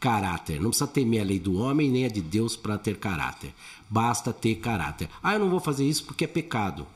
[0.00, 0.58] Caráter.
[0.58, 3.54] Não precisa temer a lei do homem nem a de Deus para ter caráter.
[3.90, 5.10] Basta ter caráter.
[5.22, 6.86] Ah, eu não vou fazer isso porque é pecado.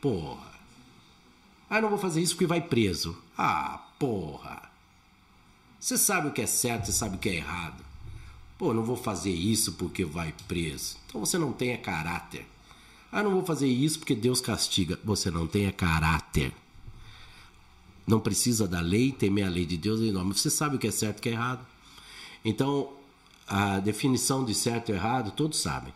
[0.00, 0.51] Porra.
[1.74, 3.16] Ah, não vou fazer isso porque vai preso.
[3.36, 4.70] Ah, porra.
[5.80, 7.82] Você sabe o que é certo, você sabe o que é errado.
[8.58, 10.98] Pô, não vou fazer isso porque vai preso.
[11.06, 12.44] Então você não tenha caráter.
[13.10, 15.00] Ah, não vou fazer isso porque Deus castiga.
[15.02, 16.52] Você não tenha caráter.
[18.06, 20.26] Não precisa da lei, temer a lei de Deus e não.
[20.26, 21.66] Mas você sabe o que é certo e o que é errado.
[22.44, 22.92] Então,
[23.46, 25.94] a definição de certo e errado, todos sabem.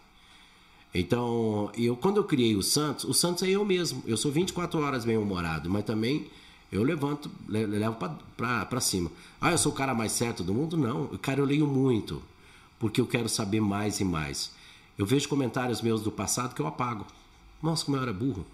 [0.94, 4.02] Então, eu quando eu criei o Santos, o Santos é eu mesmo.
[4.06, 6.26] Eu sou 24 horas bem humorado, mas também
[6.72, 7.96] eu levanto, le- levo
[8.36, 9.10] para cima.
[9.40, 10.76] Ah, eu sou o cara mais certo do mundo?
[10.76, 11.08] Não.
[11.18, 12.22] Cara, eu leio muito,
[12.78, 14.50] porque eu quero saber mais e mais.
[14.98, 17.06] Eu vejo comentários meus do passado que eu apago.
[17.62, 18.46] Nossa, como eu era burro.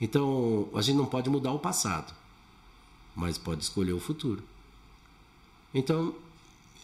[0.00, 2.12] Então, a gente não pode mudar o passado,
[3.16, 4.42] mas pode escolher o futuro.
[5.72, 6.14] Então,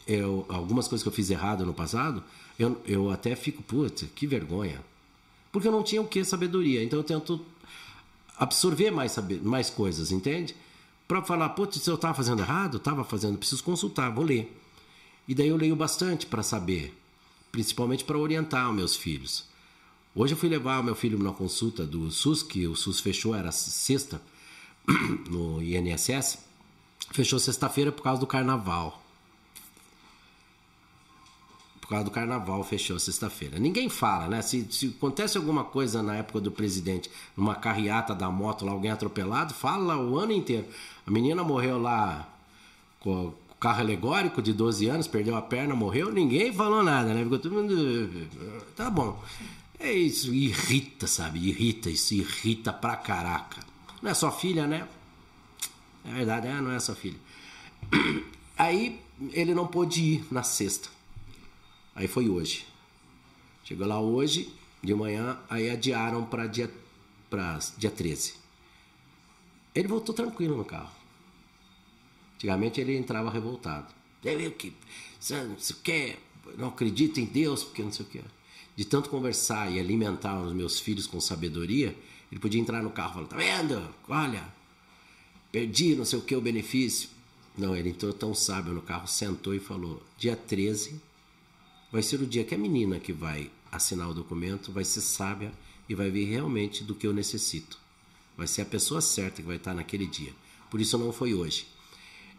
[0.07, 2.23] eu, algumas coisas que eu fiz errado no passado,
[2.63, 4.81] eu, eu até fico, putz, que vergonha.
[5.51, 6.83] Porque eu não tinha o que sabedoria.
[6.85, 7.45] Então eu tento
[8.39, 10.55] absorver mais, saber, mais coisas, entende?
[11.09, 14.57] Para falar, putz, se eu estava fazendo errado, estava fazendo, preciso consultar, vou ler.
[15.27, 16.95] E daí eu leio bastante para saber.
[17.51, 19.45] principalmente para orientar os meus filhos.
[20.15, 23.51] Hoje eu fui levar meu filho numa consulta do SUS, que o SUS fechou, era
[23.53, 24.21] sexta,
[25.31, 26.39] no INSS.
[27.13, 29.00] Fechou sexta-feira por causa do carnaval.
[31.91, 33.59] Por causa do carnaval fechou sexta-feira.
[33.59, 34.43] Ninguém fala, né?
[34.43, 38.93] Se, se, acontece alguma coisa na época do presidente, numa carreata da moto lá, alguém
[38.93, 40.67] atropelado, fala o ano inteiro.
[41.05, 42.29] A menina morreu lá
[43.01, 47.25] com carro alegórico de 12 anos, perdeu a perna, morreu, ninguém falou nada, né?
[47.25, 48.29] Ficou todo mundo.
[48.77, 49.21] Tá bom.
[49.77, 51.41] É isso, irrita, sabe?
[51.41, 53.63] Irrita, isso irrita pra caraca.
[54.01, 54.87] Não é sua filha, né?
[56.05, 57.19] É verdade, é, não é sua filha.
[58.57, 59.01] Aí
[59.33, 61.00] ele não pôde ir na sexta.
[61.95, 62.67] Aí foi hoje.
[63.65, 64.53] Chegou lá hoje,
[64.83, 66.71] de manhã, aí adiaram para dia,
[67.29, 68.35] pra dia 13.
[69.75, 70.91] Ele voltou tranquilo no carro.
[72.35, 73.95] Antigamente ele entrava revoltado.
[74.25, 74.75] Eu que
[75.31, 76.17] não sei o que,
[76.57, 78.21] não acredito em Deus, porque não sei o que.
[78.75, 81.97] De tanto conversar e alimentar os meus filhos com sabedoria,
[82.31, 83.95] ele podia entrar no carro e falar: Tá vendo?
[84.09, 84.45] Olha,
[85.53, 87.09] perdi não sei o que o benefício.
[87.57, 91.01] Não, ele entrou tão sábio no carro, sentou e falou: Dia 13
[91.91, 95.53] vai ser o dia que a menina que vai assinar o documento vai ser sábia
[95.89, 97.79] e vai ver realmente do que eu necessito.
[98.37, 100.33] Vai ser a pessoa certa que vai estar naquele dia.
[100.71, 101.67] Por isso não foi hoje.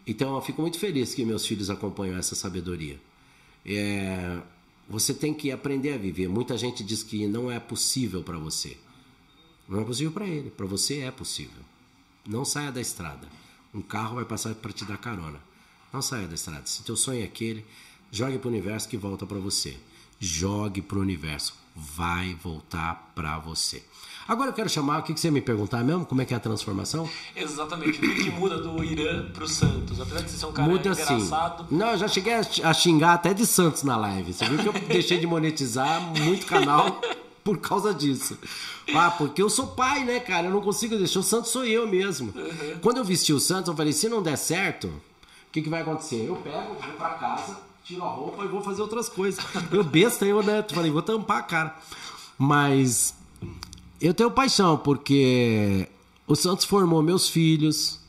[0.07, 2.99] Então eu fico muito feliz que meus filhos acompanham essa sabedoria.
[3.65, 4.41] É,
[4.90, 6.28] você tem que aprender a viver.
[6.28, 8.78] Muita gente diz que não é possível para você.
[9.68, 11.64] Não é possível para ele, para você é possível.
[12.28, 13.28] Não saia da estrada.
[13.73, 15.40] Um carro vai passar para te dar carona.
[15.94, 16.65] Não saia da estrada.
[16.65, 17.65] Se teu sonho é aquele,
[18.12, 19.76] jogue para o universo que volta para você.
[20.20, 21.54] Jogue para o universo.
[21.76, 23.82] Vai voltar para você.
[24.28, 26.06] Agora eu quero chamar, o que, você me perguntar mesmo?
[26.06, 27.10] Como é que é a transformação?
[27.36, 27.98] Exatamente.
[27.98, 30.00] O que, muda do Irã pro Santos?
[30.00, 31.68] Apesar de você ser um cara muda, engraçado.
[31.68, 31.76] Sim.
[31.76, 34.32] Não, eu já cheguei a xingar até de Santos na live.
[34.32, 37.02] Você viu que eu deixei de monetizar muito canal
[37.44, 38.38] por causa disso.
[38.94, 40.48] Ah, porque eu sou pai, né, cara?
[40.48, 41.20] Eu não consigo deixar.
[41.20, 42.32] O Santos sou eu mesmo.
[42.36, 42.80] Uhum.
[42.82, 45.82] Quando eu vesti o Santos, eu falei: se não der certo, o que, que vai
[45.82, 46.28] acontecer?
[46.28, 47.58] Eu pego, vou pra casa,
[47.92, 49.44] tiro a roupa e vou fazer outras coisas.
[49.72, 50.64] Eu besta, eu, né?
[50.70, 51.80] Falei: vou tampar a cara.
[52.38, 53.14] Mas
[54.00, 55.88] eu tenho paixão, porque
[56.26, 58.00] o Santos formou meus filhos.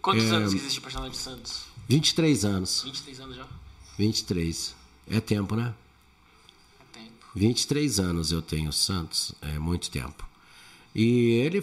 [0.00, 1.62] Quantos é, anos que existe o personagem de Santos?
[1.88, 2.82] 23 anos.
[2.84, 3.46] 23 anos já?
[3.98, 4.74] 23.
[5.10, 5.74] É tempo, né?
[7.34, 10.26] 23 anos eu tenho Santos, é muito tempo.
[10.94, 11.62] E ele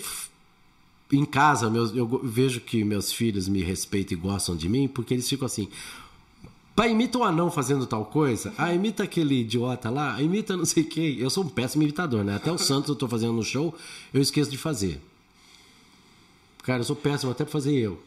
[1.12, 5.14] em casa, meus, eu vejo que meus filhos me respeitam e gostam de mim, porque
[5.14, 5.70] eles ficam assim.
[6.76, 8.53] Pai, imita um anão fazendo tal coisa.
[8.57, 10.22] Ah, imita aquele idiota lá.
[10.22, 11.18] Imita não sei quem.
[11.18, 12.35] Eu sou um péssimo imitador, né?
[12.35, 13.73] Até o Santos eu tô fazendo no show,
[14.14, 15.02] eu esqueço de fazer.
[16.64, 18.02] Cara, eu sou péssimo até pra fazer eu.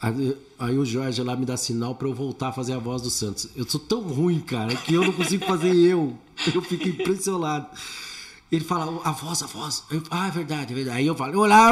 [0.00, 3.02] Aí, aí, o Jorge lá me dá sinal para eu voltar a fazer a voz
[3.02, 3.48] do Santos.
[3.54, 6.16] Eu sou tão ruim, cara, que eu não consigo fazer eu.
[6.52, 7.66] Eu fico impressionado.
[8.50, 9.84] Ele fala, a voz, a voz.
[9.90, 10.98] Eu, ah, é verdade, é verdade.
[10.98, 11.70] Aí eu falo, olá,